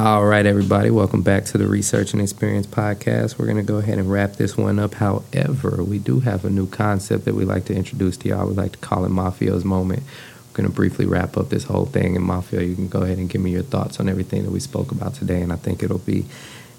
[0.00, 3.38] All right, everybody, welcome back to the Research and Experience podcast.
[3.38, 4.94] We're going to go ahead and wrap this one up.
[4.94, 8.48] However, we do have a new concept that we like to introduce to y'all.
[8.48, 10.02] We like to call it Maffeo's Moment.
[10.02, 12.16] We're going to briefly wrap up this whole thing.
[12.16, 14.58] And Maffeo, you can go ahead and give me your thoughts on everything that we
[14.58, 15.42] spoke about today.
[15.42, 16.24] And I think it'll be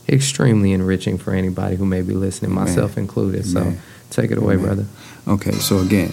[0.10, 2.66] extremely enriching for anybody who may be listening, Man.
[2.66, 3.46] myself included.
[3.46, 3.82] So Man.
[4.10, 4.66] take it away, Man.
[4.66, 4.86] brother.
[5.28, 6.12] Okay, so again,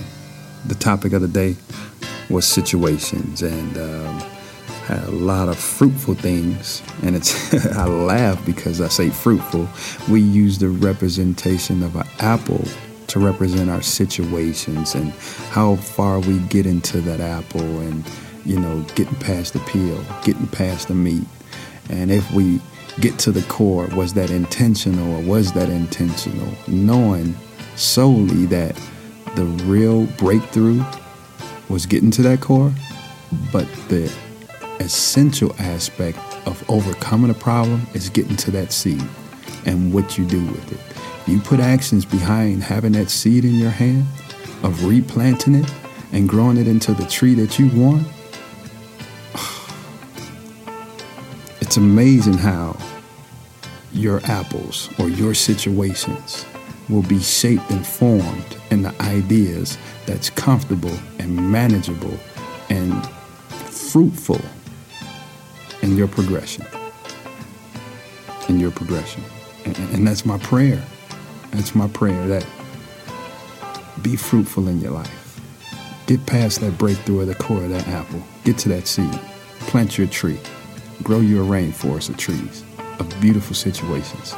[0.66, 1.56] the topic of the day
[2.28, 4.27] was situations, and um,
[4.89, 6.82] a lot of fruitful things.
[7.03, 9.68] And it's I laugh because I say fruitful.
[10.12, 12.64] We use the representation of an apple
[13.09, 15.12] to represent our situations and
[15.51, 18.05] how far we get into that apple, and
[18.45, 21.26] you know, getting past the peel, getting past the meat,
[21.89, 22.61] and if we
[23.01, 26.49] get to the core, was that intentional or was that intentional?
[26.66, 27.34] Knowing
[27.76, 28.78] solely that
[29.36, 30.84] the real breakthrough
[31.68, 32.72] was getting to that core,
[33.53, 34.12] but the
[34.80, 39.02] essential aspect of overcoming a problem is getting to that seed
[39.66, 41.30] and what you do with it.
[41.30, 44.06] You put actions behind having that seed in your hand,
[44.62, 45.72] of replanting it
[46.12, 48.06] and growing it into the tree that you want.
[51.60, 52.78] It's amazing how
[53.92, 56.46] your apples or your situations
[56.88, 59.76] will be shaped and formed in the ideas
[60.06, 62.18] that's comfortable and manageable
[62.70, 63.06] and
[63.90, 64.40] fruitful
[65.89, 66.66] in your progression.
[68.49, 69.22] In your progression.
[69.64, 70.84] And, and that's my prayer.
[71.51, 72.47] That's my prayer that
[74.03, 75.41] be fruitful in your life.
[76.07, 78.22] Get past that breakthrough of the core of that apple.
[78.45, 79.12] Get to that seed.
[79.61, 80.39] Plant your tree.
[81.03, 82.64] Grow your rainforest of trees,
[82.99, 84.34] of beautiful situations.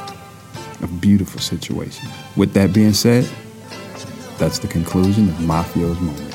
[0.81, 2.09] Of beautiful situations.
[2.35, 3.29] With that being said,
[4.37, 6.30] that's the conclusion of Maffeo's moment.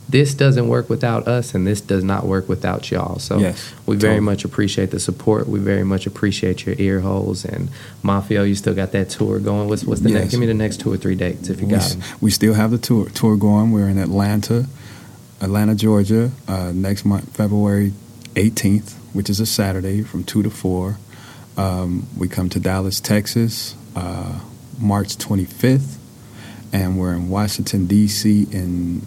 [0.08, 3.18] this doesn't work without us, and this does not work without y'all.
[3.18, 4.24] So Yes, we very totally.
[4.26, 5.48] much appreciate the support.
[5.48, 7.44] We very much appreciate your ear holes.
[7.44, 7.70] And
[8.02, 9.68] Maffeo, you still got that tour going.
[9.68, 10.18] What's what's the Yes.
[10.20, 10.30] next?
[10.32, 12.00] Give me the next two or three dates if you got them.
[12.20, 13.72] we still have the tour tour going.
[13.72, 14.66] We're in Atlanta,
[15.40, 17.92] Atlanta, Georgia, uh, next month, February
[18.36, 20.98] 18th, which is a Saturday from 2 to 4.
[21.56, 24.40] Um, we come to Dallas, Texas, uh,
[24.78, 25.96] March 25th,
[26.72, 28.48] and we're in Washington, D.C.
[28.50, 29.02] in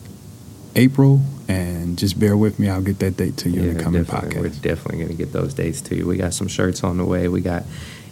[0.78, 1.22] April.
[1.50, 4.42] And just bear with me, I'll get that date to you in the coming definitely.
[4.42, 6.06] We're definitely going to get those dates to you.
[6.06, 7.30] We got some shirts on the way.
[7.30, 7.64] We got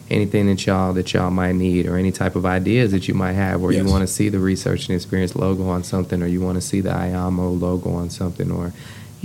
[0.09, 3.33] anything that y'all that y'all might need or any type of ideas that you might
[3.33, 6.39] have where you want to see the research and experience logo on something or you
[6.41, 8.71] want to see the IAMO logo on something or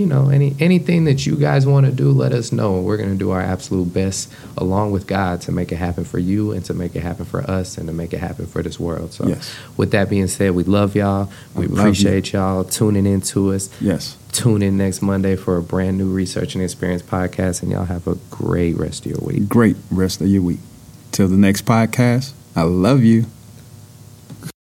[0.01, 3.11] you know any anything that you guys want to do let us know we're going
[3.11, 6.65] to do our absolute best along with God to make it happen for you and
[6.65, 9.27] to make it happen for us and to make it happen for this world so
[9.27, 9.55] Yes.
[9.77, 11.81] with that being said we love y'all we love you.
[11.81, 14.17] appreciate y'all tuning in to us Yes.
[14.31, 18.07] Tune in next Monday for a brand new research and experience podcast, and y'all have
[18.07, 19.49] a great rest of your week.
[19.49, 20.59] Great rest of your week.
[21.11, 23.25] Till the next podcast, I love you.